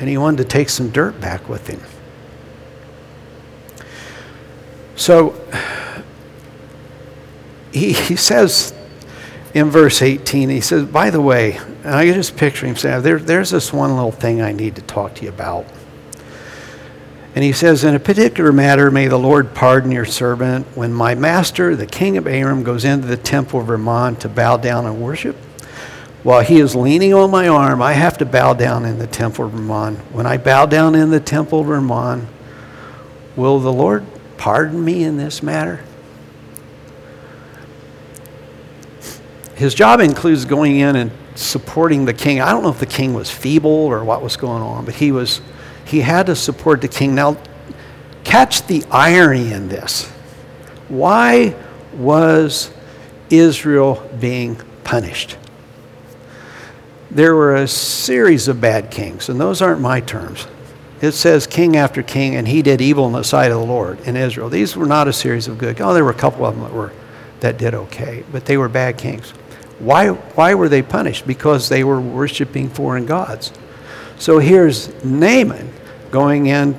And 0.00 0.08
he 0.08 0.18
wanted 0.18 0.38
to 0.38 0.44
take 0.44 0.70
some 0.70 0.90
dirt 0.90 1.20
back 1.20 1.48
with 1.48 1.68
him. 1.68 1.80
So 4.96 5.34
he, 7.72 7.92
he 7.92 8.16
says 8.16 8.74
in 9.54 9.70
verse 9.70 10.02
18, 10.02 10.48
he 10.48 10.60
says, 10.60 10.86
By 10.86 11.10
the 11.10 11.20
way, 11.20 11.56
and 11.56 11.94
I 11.94 12.12
just 12.12 12.36
picture 12.36 12.66
him 12.66 12.76
saying, 12.76 13.02
there, 13.02 13.18
There's 13.18 13.50
this 13.50 13.72
one 13.72 13.94
little 13.94 14.12
thing 14.12 14.42
I 14.42 14.52
need 14.52 14.76
to 14.76 14.82
talk 14.82 15.14
to 15.16 15.22
you 15.22 15.28
about. 15.28 15.66
And 17.34 17.44
he 17.44 17.52
says, 17.52 17.84
In 17.84 17.94
a 17.94 18.00
particular 18.00 18.52
matter, 18.52 18.90
may 18.90 19.08
the 19.08 19.18
Lord 19.18 19.54
pardon 19.54 19.92
your 19.92 20.04
servant. 20.04 20.66
When 20.76 20.92
my 20.92 21.14
master, 21.14 21.76
the 21.76 21.86
king 21.86 22.16
of 22.16 22.26
Aram, 22.26 22.62
goes 22.62 22.84
into 22.84 23.06
the 23.06 23.16
temple 23.16 23.60
of 23.60 23.68
Rimmon 23.68 24.16
to 24.16 24.28
bow 24.28 24.56
down 24.56 24.86
and 24.86 25.00
worship, 25.00 25.36
while 26.22 26.42
he 26.42 26.60
is 26.60 26.74
leaning 26.74 27.14
on 27.14 27.30
my 27.30 27.48
arm, 27.48 27.80
I 27.80 27.94
have 27.94 28.18
to 28.18 28.26
bow 28.26 28.52
down 28.52 28.84
in 28.84 28.98
the 28.98 29.06
temple 29.06 29.46
of 29.46 29.54
Rimmon. 29.54 29.96
When 30.12 30.26
I 30.26 30.36
bow 30.36 30.66
down 30.66 30.94
in 30.94 31.10
the 31.10 31.20
temple 31.20 31.60
of 31.60 31.68
Rimmon, 31.68 32.28
will 33.36 33.58
the 33.58 33.72
Lord 33.72 34.04
pardon 34.36 34.84
me 34.84 35.02
in 35.02 35.16
this 35.16 35.42
matter? 35.42 35.82
His 39.54 39.74
job 39.74 40.00
includes 40.00 40.44
going 40.44 40.76
in 40.78 40.96
and 40.96 41.10
supporting 41.34 42.04
the 42.04 42.14
king. 42.14 42.40
I 42.40 42.50
don't 42.50 42.62
know 42.62 42.70
if 42.70 42.80
the 42.80 42.86
king 42.86 43.14
was 43.14 43.30
feeble 43.30 43.70
or 43.70 44.04
what 44.04 44.22
was 44.22 44.36
going 44.36 44.62
on, 44.62 44.84
but 44.84 44.94
he 44.94 45.12
was 45.12 45.40
he 45.84 46.00
had 46.00 46.26
to 46.26 46.36
support 46.36 46.80
the 46.80 46.88
king. 46.88 47.14
Now 47.14 47.36
catch 48.24 48.66
the 48.66 48.84
irony 48.90 49.52
in 49.52 49.68
this. 49.68 50.06
Why 50.88 51.54
was 51.94 52.70
Israel 53.28 54.08
being 54.18 54.56
punished? 54.84 55.36
There 57.10 57.34
were 57.34 57.56
a 57.56 57.68
series 57.68 58.48
of 58.48 58.60
bad 58.60 58.90
kings, 58.90 59.28
and 59.28 59.40
those 59.40 59.60
aren't 59.60 59.80
my 59.80 60.00
terms 60.00 60.46
it 61.00 61.12
says 61.12 61.46
king 61.46 61.76
after 61.76 62.02
king, 62.02 62.36
and 62.36 62.46
he 62.46 62.62
did 62.62 62.80
evil 62.80 63.06
in 63.06 63.12
the 63.12 63.24
sight 63.24 63.50
of 63.50 63.58
the 63.58 63.66
Lord 63.66 64.00
in 64.00 64.16
Israel. 64.16 64.50
These 64.50 64.76
were 64.76 64.86
not 64.86 65.08
a 65.08 65.12
series 65.12 65.48
of 65.48 65.56
good. 65.56 65.80
Oh, 65.80 65.94
there 65.94 66.04
were 66.04 66.10
a 66.10 66.14
couple 66.14 66.44
of 66.44 66.54
them 66.54 66.64
that 66.64 66.72
were 66.72 66.92
that 67.40 67.56
did 67.56 67.74
okay, 67.74 68.22
but 68.30 68.44
they 68.44 68.58
were 68.58 68.68
bad 68.68 68.98
kings. 68.98 69.30
Why, 69.78 70.08
why 70.08 70.52
were 70.52 70.68
they 70.68 70.82
punished? 70.82 71.26
Because 71.26 71.70
they 71.70 71.84
were 71.84 71.98
worshiping 71.98 72.68
foreign 72.68 73.06
gods. 73.06 73.50
So 74.18 74.38
here's 74.38 74.88
Naaman 75.02 75.72
going 76.10 76.46
in 76.46 76.78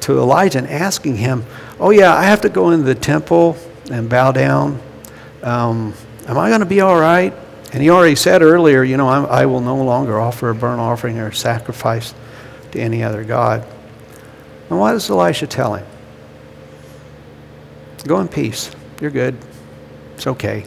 to 0.00 0.18
Elijah 0.18 0.58
and 0.58 0.68
asking 0.68 1.16
him, 1.16 1.46
Oh, 1.80 1.88
yeah, 1.88 2.14
I 2.14 2.24
have 2.24 2.42
to 2.42 2.50
go 2.50 2.72
into 2.72 2.84
the 2.84 2.94
temple 2.94 3.56
and 3.90 4.10
bow 4.10 4.32
down. 4.32 4.78
Um, 5.42 5.94
am 6.26 6.36
I 6.36 6.50
going 6.50 6.60
to 6.60 6.66
be 6.66 6.82
all 6.82 7.00
right? 7.00 7.32
And 7.76 7.82
he 7.82 7.90
already 7.90 8.16
said 8.16 8.40
earlier, 8.40 8.82
you 8.82 8.96
know, 8.96 9.06
I, 9.06 9.42
I 9.42 9.44
will 9.44 9.60
no 9.60 9.76
longer 9.76 10.18
offer 10.18 10.48
a 10.48 10.54
burnt 10.54 10.80
offering 10.80 11.18
or 11.18 11.30
sacrifice 11.30 12.14
to 12.72 12.80
any 12.80 13.02
other 13.02 13.22
God. 13.22 13.68
And 14.70 14.78
what 14.78 14.92
does 14.92 15.10
Elisha 15.10 15.46
tell 15.46 15.74
him? 15.74 15.86
Go 18.06 18.18
in 18.20 18.28
peace. 18.28 18.70
You're 18.98 19.10
good. 19.10 19.36
It's 20.14 20.26
okay. 20.26 20.64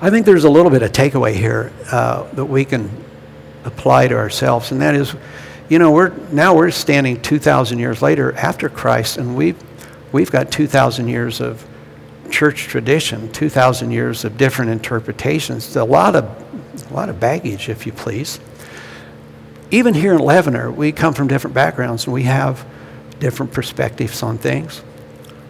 I 0.00 0.10
think 0.10 0.26
there's 0.26 0.42
a 0.42 0.50
little 0.50 0.72
bit 0.72 0.82
of 0.82 0.90
takeaway 0.90 1.32
here 1.32 1.72
uh, 1.92 2.24
that 2.32 2.46
we 2.46 2.64
can 2.64 2.90
apply 3.64 4.08
to 4.08 4.16
ourselves, 4.16 4.72
and 4.72 4.80
that 4.80 4.96
is, 4.96 5.14
you 5.68 5.78
know, 5.78 5.92
we're 5.92 6.12
now 6.32 6.52
we're 6.56 6.72
standing 6.72 7.22
2,000 7.22 7.78
years 7.78 8.02
later 8.02 8.32
after 8.32 8.68
Christ, 8.68 9.18
and 9.18 9.36
we've 9.36 9.62
we've 10.10 10.32
got 10.32 10.50
2,000 10.50 11.06
years 11.06 11.40
of 11.40 11.64
church 12.36 12.64
tradition, 12.64 13.32
2,000 13.32 13.90
years 13.90 14.22
of 14.22 14.36
different 14.36 14.70
interpretations, 14.70 15.74
a 15.74 15.82
lot 15.82 16.14
of 16.14 16.24
a 16.90 16.92
lot 16.92 17.08
of 17.08 17.18
baggage, 17.18 17.70
if 17.70 17.86
you 17.86 17.92
please. 17.92 18.38
even 19.70 19.94
here 19.94 20.12
in 20.12 20.20
Leavener, 20.20 20.70
we 20.70 20.92
come 20.92 21.14
from 21.14 21.28
different 21.28 21.54
backgrounds 21.54 22.04
and 22.04 22.12
we 22.12 22.24
have 22.24 22.66
different 23.20 23.52
perspectives 23.52 24.22
on 24.22 24.36
things. 24.36 24.82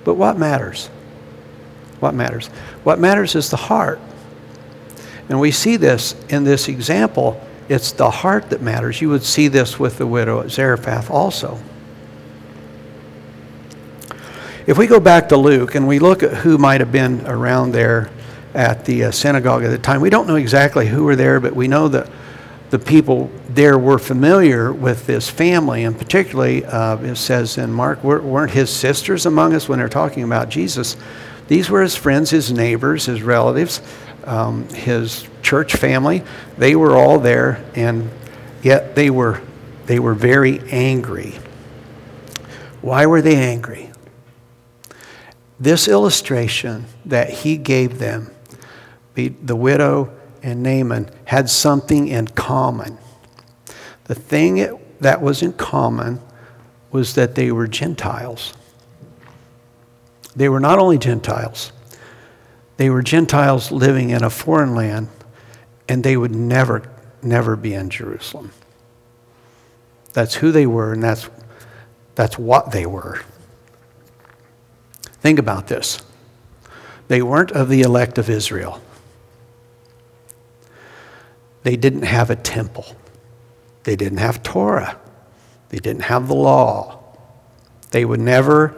But 0.05 0.14
what 0.14 0.38
matters? 0.38 0.87
What 1.99 2.14
matters? 2.14 2.46
What 2.85 3.01
matters 3.01 3.35
is 3.35 3.51
the 3.51 3.57
heart. 3.57 3.99
And 5.29 5.40
we 5.40 5.51
see 5.51 5.77
this 5.77 6.14
in 6.29 6.44
this 6.44 6.68
example. 6.68 7.44
It's 7.68 7.90
the 7.90 8.11
heart 8.11 8.51
that 8.51 8.62
matters. 8.62 9.01
You 9.03 9.09
would 9.09 9.25
see 9.25 9.49
this 9.49 9.77
with 9.81 9.99
the 9.99 10.07
widow 10.07 10.40
at 10.40 10.53
Zarephath 10.53 11.11
also. 11.11 11.59
If 14.66 14.79
we 14.79 14.88
go 14.88 14.98
back 14.98 15.29
to 15.29 15.37
Luke 15.37 15.76
and 15.76 15.87
we 15.87 16.00
look 16.00 16.24
at 16.24 16.38
who 16.38 16.59
might 16.59 16.81
have 16.81 16.90
been 16.90 17.24
around 17.24 17.70
there 17.70 18.11
at 18.52 18.85
the 18.85 19.05
uh, 19.05 19.11
synagogue 19.12 19.62
at 19.62 19.68
the 19.68 19.79
time, 19.79 20.00
we 20.00 20.11
don't 20.11 20.26
know 20.26 20.35
exactly 20.35 20.88
who 20.88 21.05
were 21.05 21.14
there, 21.14 21.38
but 21.38 21.55
we 21.55 21.68
know 21.68 21.87
that 21.87 22.11
the 22.70 22.79
people 22.81 23.31
there 23.48 23.79
were 23.79 23.96
familiar 23.96 24.72
with 24.72 25.07
this 25.07 25.31
family, 25.31 25.85
and 25.85 25.96
particularly, 25.96 26.64
uh, 26.64 26.96
it 26.96 27.14
says 27.14 27.59
in 27.59 27.72
Mark, 27.72 28.02
weren't 28.02 28.50
his 28.50 28.68
sisters 28.68 29.24
among 29.24 29.55
us 29.55 29.68
when 29.68 29.79
they're 29.79 29.88
talking 29.88 30.24
about 30.24 30.48
Jesus? 30.48 30.96
These 31.46 31.70
were 31.70 31.83
his 31.83 31.94
friends, 31.94 32.31
his 32.31 32.50
neighbors, 32.50 33.07
his 33.07 33.22
relatives, 33.22 33.81
um, 34.24 34.68
his 34.70 35.29
church 35.42 35.76
family. 35.76 36.24
They 36.59 36.74
were 36.74 36.96
all 36.96 37.20
there, 37.20 37.64
and 37.76 38.11
yet 38.64 38.96
they 38.96 39.11
were, 39.11 39.40
they 39.87 40.00
were 40.00 40.14
very 40.14 40.59
angry. 40.72 41.38
Why 42.83 43.07
were 43.07 43.22
they 43.22 43.37
angry? 43.37 43.86
This 45.59 45.88
illustration 45.88 46.85
that 47.07 47.31
he 47.31 47.57
gave 47.57 47.99
them, 47.99 48.31
the 49.14 49.57
widow 49.57 50.12
and 50.42 50.62
Naaman, 50.62 51.11
had 51.25 51.49
something 51.49 52.09
in 52.09 52.29
common. 52.29 52.99
The 54.05 54.14
thing 54.14 54.79
that 55.01 55.23
was 55.23 55.42
in 55.42 55.55
common 55.55 56.21
was 56.90 57.14
that 57.14 57.35
they 57.35 57.51
were 57.51 57.66
Gentiles. 57.66 58.53
They 60.35 60.49
were 60.49 60.61
not 60.61 60.79
only 60.79 60.99
Gentiles, 60.99 61.73
they 62.77 62.90
were 62.90 63.03
Gentiles 63.03 63.73
living 63.73 64.11
in 64.11 64.23
a 64.23 64.29
foreign 64.29 64.75
land, 64.75 65.09
and 65.88 66.05
they 66.05 66.16
would 66.16 66.35
never, 66.35 66.90
never 67.23 67.57
be 67.57 67.73
in 67.73 67.88
Jerusalem. 67.88 68.53
That's 70.12 70.35
who 70.35 70.53
they 70.53 70.66
were, 70.66 70.92
and 70.92 71.03
that's, 71.03 71.31
that's 72.14 72.38
what 72.38 72.73
they 72.73 72.85
were. 72.85 73.23
Think 75.20 75.38
about 75.38 75.66
this. 75.66 76.00
They 77.09 77.22
weren't 77.22 77.52
of 77.52 77.68
the 77.68 77.83
elect 77.83 78.18
of 78.18 78.29
Israel. 78.29 78.81
They 81.62 81.76
didn't 81.76 82.02
have 82.02 82.31
a 82.31 82.37
temple. 82.37 82.87
They 83.85 83.96
didn't 83.96 84.18
have 84.18 84.42
Torah. 84.42 84.98
They 85.68 85.79
didn't 85.79 86.02
have 86.02 86.29
the 86.29 86.35
law. 86.35 87.02
They 87.90 88.05
would 88.05 88.20
never 88.20 88.74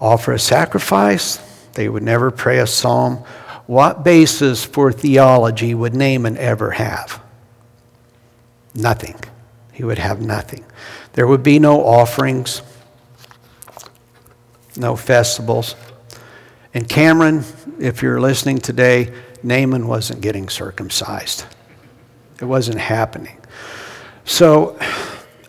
offer 0.00 0.32
a 0.32 0.38
sacrifice. 0.38 1.38
They 1.74 1.88
would 1.88 2.02
never 2.02 2.30
pray 2.30 2.58
a 2.58 2.66
psalm. 2.66 3.24
What 3.66 4.04
basis 4.04 4.64
for 4.64 4.92
theology 4.92 5.74
would 5.74 5.94
Naaman 5.94 6.36
ever 6.36 6.72
have? 6.72 7.22
Nothing. 8.74 9.18
He 9.72 9.84
would 9.84 9.98
have 9.98 10.20
nothing. 10.20 10.64
There 11.14 11.26
would 11.26 11.42
be 11.42 11.58
no 11.58 11.82
offerings, 11.82 12.62
no 14.76 14.96
festivals. 14.96 15.74
And 16.74 16.88
Cameron, 16.88 17.44
if 17.78 18.02
you're 18.02 18.20
listening 18.20 18.58
today, 18.58 19.12
Naaman 19.42 19.86
wasn't 19.86 20.20
getting 20.20 20.48
circumcised. 20.48 21.44
It 22.40 22.44
wasn't 22.44 22.78
happening. 22.78 23.38
So, 24.24 24.78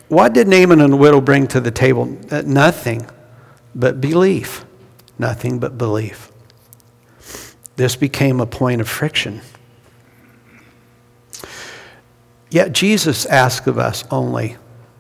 what 0.10 0.34
did 0.34 0.48
Naaman 0.48 0.82
and 0.82 0.94
the 0.94 0.98
widow 0.98 1.22
bring 1.22 1.48
to 1.48 1.60
the 1.60 1.72
table? 1.72 2.18
Uh, 2.30 2.44
nothing 2.46 3.08
but 3.74 4.02
belief. 4.02 4.66
Nothing 5.18 5.60
but 5.60 5.78
belief. 5.78 6.32
This 7.76 7.96
became 7.96 8.40
a 8.40 8.46
point 8.46 8.82
of 8.82 8.88
friction. 8.88 9.42
Yet 12.50 12.74
Jesus 12.74 13.26
asks 13.26 13.66
of 13.66 13.80
us 13.80 14.04
only, 14.12 14.58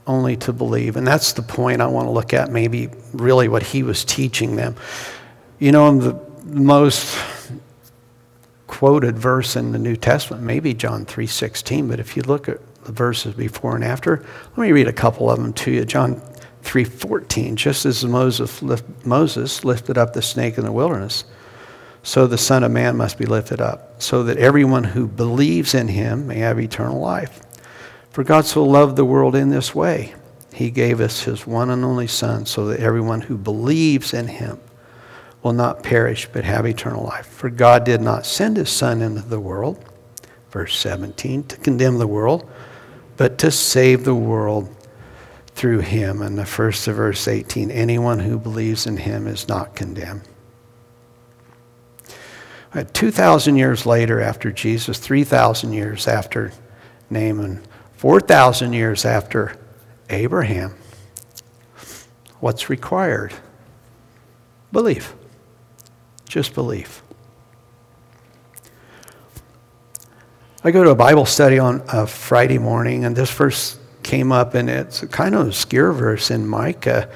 only 0.08 0.36
to 0.38 0.54
believe. 0.54 0.96
And 0.96 1.06
that's 1.06 1.34
the 1.34 1.42
point 1.42 1.82
I 1.82 1.88
want 1.88 2.08
to 2.08 2.12
look 2.12 2.34
at, 2.34 2.52
maybe 2.52 2.90
really 3.14 3.48
what 3.48 3.64
he 3.64 3.84
was 3.84 4.04
teaching 4.04 4.56
them. 4.56 4.76
You 5.60 5.72
know, 5.72 5.98
the 5.98 6.20
most 6.46 7.18
quoted 8.68 9.18
verse 9.18 9.56
in 9.56 9.72
the 9.72 9.80
New 9.80 9.96
Testament, 9.96 10.44
maybe 10.44 10.74
John 10.74 11.06
3.16, 11.06 11.88
but 11.88 12.00
if 12.00 12.18
you 12.18 12.24
look 12.24 12.50
at 12.50 12.60
the 12.84 12.92
verses 12.92 13.34
before 13.34 13.76
and 13.76 13.84
after, 13.84 14.26
let 14.56 14.58
me 14.58 14.72
read 14.72 14.88
a 14.88 14.94
couple 14.94 15.30
of 15.30 15.40
them 15.40 15.54
to 15.54 15.72
you. 15.72 15.86
John 15.86 16.22
3:14 16.64 17.56
just 17.56 17.86
as 17.86 18.06
Moses, 18.06 18.62
lift, 18.62 18.86
Moses 19.06 19.64
lifted 19.66 19.98
up 19.98 20.14
the 20.14 20.22
snake 20.22 20.58
in 20.58 20.64
the 20.64 20.72
wilderness 20.72 21.26
so 22.04 22.26
the 22.26 22.38
son 22.38 22.64
of 22.64 22.72
man 22.72 22.98
must 22.98 23.18
be 23.18 23.26
lifted 23.26 23.62
up 23.62 24.02
so 24.02 24.24
that 24.24 24.38
everyone 24.38 24.84
who 24.84 25.08
believes 25.08 25.74
in 25.74 25.88
him 25.88 26.28
may 26.28 26.40
have 26.40 26.60
eternal 26.60 27.00
life 27.00 27.43
for 28.14 28.24
God 28.24 28.46
so 28.46 28.64
loved 28.64 28.96
the 28.96 29.04
world 29.04 29.36
in 29.36 29.50
this 29.50 29.76
way 29.76 30.16
he 30.54 30.72
gave 30.72 31.02
us 31.02 31.24
his 31.24 31.46
one 31.46 31.70
and 31.70 31.84
only 31.84 32.08
son 32.08 32.46
so 32.46 32.68
that 32.68 32.80
everyone 32.80 33.20
who 33.20 33.38
believes 33.38 34.14
in 34.14 34.30
him 34.30 34.58
will 35.42 35.52
not 35.52 35.84
perish 35.84 36.30
but 36.32 36.46
have 36.46 36.66
eternal 36.66 37.04
life 37.04 37.28
for 37.28 37.50
God 37.50 37.84
did 37.84 38.00
not 38.00 38.26
send 38.26 38.56
his 38.56 38.70
son 38.70 39.02
into 39.02 39.22
the 39.22 39.40
world 39.40 39.84
verse 40.52 40.78
17 40.78 41.44
to 41.44 41.58
condemn 41.58 41.98
the 41.98 42.08
world 42.08 42.50
but 43.18 43.38
to 43.40 43.52
save 43.52 44.06
the 44.06 44.16
world 44.16 44.74
through 45.56 45.80
him. 45.80 46.22
And 46.22 46.38
the 46.38 46.46
first 46.46 46.88
of 46.88 46.96
verse 46.96 47.28
18 47.28 47.72
anyone 47.72 48.20
who 48.20 48.38
believes 48.40 48.88
in 48.88 48.98
him 48.98 49.28
is 49.28 49.48
not 49.48 49.76
condemned. 49.76 50.22
2,000 52.94 53.56
years 53.56 53.86
later, 53.86 54.20
after 54.20 54.52
Jesus, 54.52 54.98
3,000 54.98 55.74
years 55.74 56.08
after 56.08 56.52
Naaman, 57.12 57.62
4,000 58.04 58.74
years 58.74 59.06
after 59.06 59.56
Abraham, 60.10 60.76
what's 62.42 62.70
required? 62.70 63.34
Belief. 64.74 65.14
Just 66.28 66.54
belief. 66.54 67.02
I 70.66 70.72
go 70.72 70.84
to 70.84 70.90
a 70.90 70.96
Bible 70.96 71.26
study 71.26 71.60
on 71.60 71.82
a 71.88 72.06
Friday 72.06 72.58
morning, 72.58 73.06
and 73.06 73.16
this 73.16 73.32
verse 73.32 73.80
came 74.04 74.34
up, 74.34 74.54
and 74.54 74.70
it's 74.70 75.02
a 75.04 75.08
kind 75.08 75.34
of 75.34 75.48
obscure 75.48 75.94
verse 75.94 76.30
in 76.30 76.46
Micah, 76.46 77.10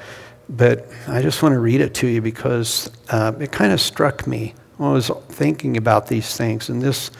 but 0.48 0.88
I 1.06 1.20
just 1.20 1.42
want 1.42 1.52
to 1.52 1.60
read 1.60 1.82
it 1.82 1.92
to 1.96 2.06
you 2.06 2.22
because 2.22 2.90
uh, 3.10 3.34
it 3.38 3.52
kind 3.52 3.74
of 3.74 3.80
struck 3.82 4.26
me 4.26 4.54
when 4.78 4.88
I 4.88 4.92
was 4.94 5.10
thinking 5.28 5.76
about 5.76 6.06
these 6.06 6.34
things. 6.34 6.70
And 6.70 6.80
this, 6.80 7.10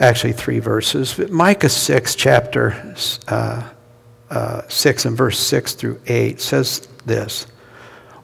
actually, 0.00 0.32
three 0.32 0.58
verses. 0.58 1.14
But 1.14 1.30
Micah 1.30 1.68
6, 1.68 2.14
chapter 2.14 2.94
uh, 3.28 3.68
uh, 4.30 4.62
6, 4.68 5.04
and 5.04 5.16
verse 5.16 5.38
6 5.38 5.74
through 5.74 6.00
8 6.06 6.40
says 6.40 6.88
this 7.04 7.46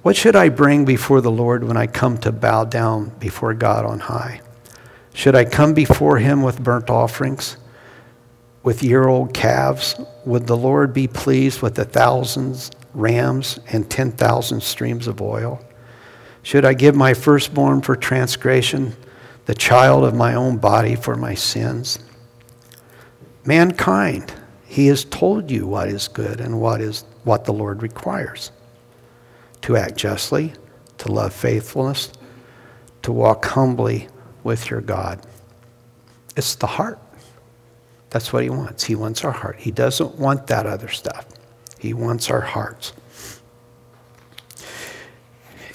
What 0.03 0.17
should 0.17 0.37
I 0.37 0.49
bring 0.49 0.85
before 0.85 1.21
the 1.21 1.31
Lord 1.31 1.65
when 1.65 1.77
I 1.77 1.87
come 1.87 2.19
to 2.19 2.33
bow 2.33 2.65
down 2.65 3.11
before 3.19 3.55
God 3.55 3.85
on 3.85 4.01
high? 4.01 4.41
Should 5.15 5.35
I 5.35 5.45
come 5.45 5.75
before 5.75 6.19
him 6.19 6.43
with 6.43 6.63
burnt 6.63 6.89
offerings? 6.89 7.57
with 8.63 8.83
year 8.83 9.09
old 9.09 9.35
calves? 9.35 10.01
Would 10.25 10.47
the 10.47 10.57
Lord 10.57 10.93
be 10.93 11.09
pleased 11.09 11.63
with 11.63 11.75
the 11.75 11.85
thousands 11.85 12.71
rams 12.95 13.59
and 13.69 13.89
10,000 13.91 14.63
streams 14.63 15.07
of 15.07 15.21
oil? 15.21 15.61
Should 16.43 16.65
I 16.65 16.75
give 16.75 16.95
my 16.95 17.15
firstborn 17.15 17.83
for 17.83 17.97
transgression, 17.97 18.97
the 19.47 19.55
child 19.55 20.05
of 20.05 20.15
my 20.15 20.35
own 20.35 20.59
body 20.59 20.95
for 20.95 21.17
my 21.17 21.35
sins? 21.35 21.99
Mankind, 23.45 24.33
he 24.65 24.87
has 24.87 25.05
told 25.05 25.51
you 25.51 25.67
what 25.67 25.89
is 25.89 26.09
good 26.09 26.41
and 26.41 26.61
what 26.61 26.81
is 26.81 27.05
what 27.25 27.45
the 27.45 27.53
Lord 27.53 27.83
requires. 27.83 28.53
To 29.63 29.77
act 29.77 29.97
justly, 29.97 30.53
to 30.99 31.13
love 31.13 31.33
faithfulness, 31.33 32.13
to 33.03 33.13
walk 33.13 33.45
humbly 33.45 34.09
with 34.45 34.71
your 34.71 34.81
God. 34.81 35.25
It's 36.37 36.55
the 36.55 36.67
heart. 36.67 36.99
That's 38.11 38.33
what 38.33 38.43
he 38.43 38.51
wants. 38.51 38.85
He 38.85 38.95
wants 38.95 39.25
our 39.25 39.33
heart. 39.33 39.57
He 39.59 39.71
doesn't 39.71 40.17
want 40.17 40.47
that 40.49 40.67
other 40.67 40.89
stuff. 40.89 41.27
He 41.79 41.95
wants 41.95 42.31
our 42.31 42.41
hearts. 42.41 42.93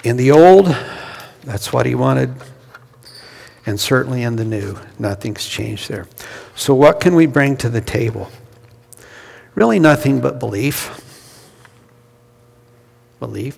In 0.03 0.17
the 0.17 0.31
old, 0.31 0.67
that's 1.43 1.73
what 1.73 1.85
he 1.85 1.95
wanted. 1.95 2.33
And 3.67 3.77
certainly 3.77 4.23
in 4.23 4.37
the 4.37 4.45
new, 4.45 4.77
nothing's 4.97 5.45
changed 5.45 5.89
there. 5.89 6.07
So, 6.55 6.73
what 6.73 7.01
can 7.01 7.15
we 7.15 7.25
bring 7.25 7.57
to 7.57 7.69
the 7.69 7.81
table? 7.81 8.31
Really, 9.55 9.77
nothing 9.77 10.21
but 10.21 10.39
belief. 10.39 11.03
Belief. 13.19 13.57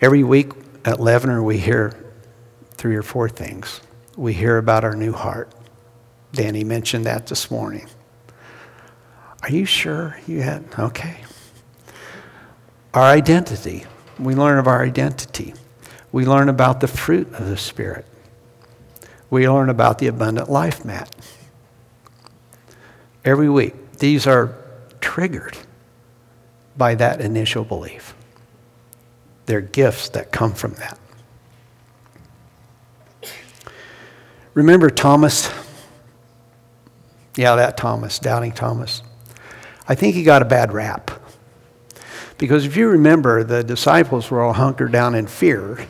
Every 0.00 0.22
week 0.22 0.52
at 0.84 0.98
Leavener, 0.98 1.42
we 1.42 1.58
hear 1.58 1.92
three 2.74 2.94
or 2.94 3.02
four 3.02 3.28
things. 3.28 3.80
We 4.16 4.32
hear 4.32 4.58
about 4.58 4.84
our 4.84 4.94
new 4.94 5.12
heart. 5.12 5.50
Danny 6.32 6.62
mentioned 6.62 7.06
that 7.06 7.26
this 7.26 7.50
morning. 7.50 7.88
Are 9.42 9.50
you 9.50 9.64
sure 9.64 10.16
you 10.28 10.42
had? 10.42 10.64
Okay. 10.78 11.16
Our 12.94 13.02
identity. 13.02 13.86
We 14.20 14.36
learn 14.36 14.58
of 14.58 14.68
our 14.68 14.84
identity. 14.84 15.54
We 16.12 16.26
learn 16.26 16.48
about 16.48 16.80
the 16.80 16.88
fruit 16.88 17.32
of 17.34 17.48
the 17.48 17.56
Spirit. 17.56 18.06
We 19.30 19.48
learn 19.48 19.70
about 19.70 19.98
the 19.98 20.06
abundant 20.06 20.50
life, 20.50 20.84
Matt. 20.84 21.14
Every 23.24 23.50
week, 23.50 23.98
these 23.98 24.26
are 24.26 24.54
triggered 25.00 25.56
by 26.76 26.94
that 26.94 27.20
initial 27.20 27.64
belief. 27.64 28.14
They're 29.46 29.60
gifts 29.60 30.10
that 30.10 30.30
come 30.30 30.52
from 30.52 30.74
that. 30.74 30.98
Remember 34.54 34.90
Thomas? 34.90 35.52
Yeah, 37.36 37.56
that 37.56 37.76
Thomas, 37.76 38.18
doubting 38.18 38.52
Thomas. 38.52 39.02
I 39.88 39.94
think 39.94 40.14
he 40.14 40.22
got 40.22 40.42
a 40.42 40.46
bad 40.46 40.72
rap. 40.72 41.10
Because 42.38 42.64
if 42.64 42.76
you 42.76 42.88
remember, 42.88 43.44
the 43.44 43.62
disciples 43.62 44.30
were 44.30 44.42
all 44.42 44.52
hunkered 44.52 44.92
down 44.92 45.14
in 45.14 45.26
fear, 45.26 45.86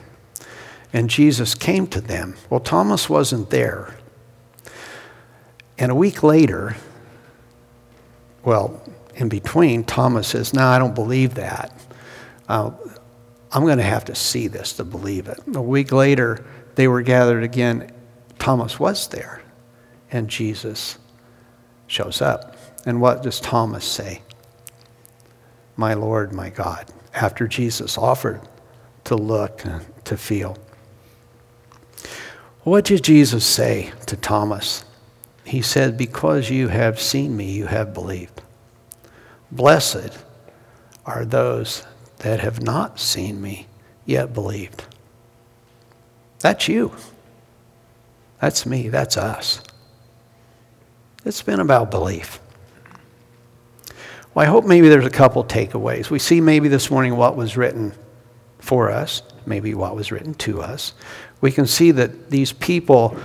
and 0.92 1.11
Jesus 1.11 1.55
came 1.55 1.87
to 1.88 2.01
them. 2.01 2.37
Well, 2.49 2.61
Thomas 2.61 3.09
wasn't 3.09 3.51
there. 3.51 3.94
And 5.79 5.92
a 5.92 5.94
week 5.94 6.22
later, 6.22 6.77
well, 8.44 8.83
in 9.14 9.29
between, 9.29 9.85
Thomas 9.85 10.29
says, 10.29 10.55
No, 10.55 10.66
I 10.66 10.79
don't 10.79 10.94
believe 10.94 11.35
that. 11.35 11.72
Uh, 12.49 12.70
I'm 13.53 13.62
going 13.64 13.79
to 13.79 13.85
have 13.85 14.05
to 14.07 14.14
see 14.14 14.49
this 14.49 14.75
to 14.75 14.85
believe 14.85 15.29
it. 15.29 15.40
A 15.55 15.62
week 15.62 15.92
later, 15.92 16.44
they 16.75 16.88
were 16.88 17.03
gathered 17.03 17.42
again 17.42 17.92
Thomas 18.38 18.79
was 18.79 19.09
there, 19.09 19.42
and 20.11 20.29
Jesus 20.29 20.99
shows 21.87 22.20
up. 22.20 22.57
And 22.85 23.01
what 23.01 23.22
does 23.22 23.40
Thomas 23.40 23.85
say? 23.85 24.22
My 25.77 25.94
Lord, 25.94 26.33
my 26.33 26.51
God, 26.51 26.87
after 27.14 27.49
Jesus 27.49 27.99
offered 27.99 28.40
to 29.05 29.16
look 29.16 29.64
to 30.05 30.16
feel. 30.16 30.57
What 32.66 32.85
did 32.85 33.05
Jesus 33.05 33.46
say 33.46 33.92
to 34.07 34.16
Thomas? 34.16 34.85
He 35.44 35.62
said, 35.62 35.96
Because 35.96 36.50
you 36.50 36.66
have 36.66 37.00
seen 37.00 37.37
me, 37.37 37.52
you 37.52 37.66
have 37.66 37.94
believed. 37.94 38.42
Blessed 39.52 40.18
are 41.05 41.24
those 41.24 41.87
that 42.18 42.40
have 42.40 42.61
not 42.61 42.98
seen 42.98 43.40
me, 43.40 43.68
yet 44.05 44.35
believed. 44.35 44.83
That's 46.40 46.66
you. 46.66 46.96
That's 48.40 48.66
me. 48.66 48.88
That's 48.88 49.16
us. 49.16 49.62
It's 51.24 51.42
been 51.42 51.61
about 51.61 51.92
belief. 51.92 52.40
Well, 54.35 54.44
I 54.44 54.46
hope 54.48 54.64
maybe 54.64 54.88
there's 54.88 55.07
a 55.07 55.11
couple 55.11 55.44
takeaways. 55.44 56.11
We 56.11 56.18
see 56.18 56.40
maybe 56.40 56.66
this 56.66 56.90
morning 56.90 57.16
what 57.16 57.37
was 57.37 57.57
written 57.57 57.92
for 58.59 58.90
us, 58.90 59.22
maybe 59.46 59.74
what 59.74 59.94
was 59.94 60.11
written 60.12 60.35
to 60.35 60.62
us. 60.62 60.94
We 61.40 61.52
can 61.52 61.66
see 61.66 61.90
that 61.92 62.30
these 62.30 62.52
people 62.52 63.16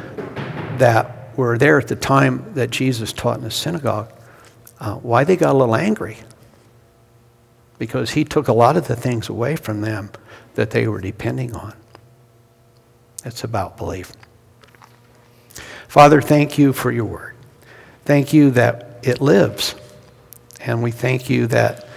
that 0.78 1.38
were 1.38 1.58
there 1.58 1.80
at 1.80 1.88
the 1.88 1.96
time 1.96 2.54
that 2.54 2.70
Jesus 2.70 3.14
taught 3.14 3.38
in 3.38 3.44
the 3.44 3.52
synagogue, 3.52 4.12
uh, 4.80 4.96
why 4.96 5.24
they 5.24 5.36
got 5.36 5.54
a 5.54 5.58
little 5.58 5.76
angry. 5.76 6.18
Because 7.78 8.12
he 8.12 8.24
took 8.24 8.48
a 8.48 8.54
lot 8.54 8.78
of 8.78 8.88
the 8.88 8.96
things 8.96 9.30
away 9.30 9.56
from 9.56 9.82
them 9.82 10.12
that 10.56 10.72
they 10.72 10.88
were 10.88 11.02
depending 11.02 11.56
on. 11.56 11.74
It's 13.24 13.44
about 13.44 13.78
belief. 13.78 14.12
Father, 15.88 16.22
thank 16.22 16.58
you 16.58 16.74
for 16.74 16.92
your 16.92 17.06
word. 17.06 17.36
Thank 18.06 18.34
you 18.34 18.52
that 18.52 19.00
it 19.04 19.22
lives. 19.22 19.76
And 20.60 20.82
we 20.84 20.92
thank 20.92 21.30
you 21.30 21.48
that 21.48 21.88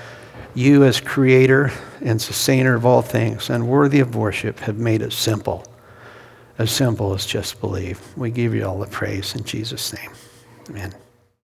you, 0.54 0.84
as 0.84 1.00
creator 1.00 1.72
and 2.00 2.20
sustainer 2.20 2.74
of 2.74 2.86
all 2.86 3.02
things 3.02 3.50
and 3.50 3.68
worthy 3.68 4.00
of 4.00 4.14
worship, 4.14 4.60
have 4.60 4.78
made 4.78 5.02
it 5.02 5.12
simple. 5.12 5.64
As 6.58 6.70
simple 6.70 7.14
as 7.14 7.26
just 7.26 7.60
believe. 7.60 8.00
We 8.16 8.30
give 8.30 8.54
you 8.54 8.64
all 8.64 8.78
the 8.78 8.86
praise 8.86 9.34
in 9.34 9.44
Jesus' 9.44 9.92
name. 9.92 10.10
Amen. 10.70 10.94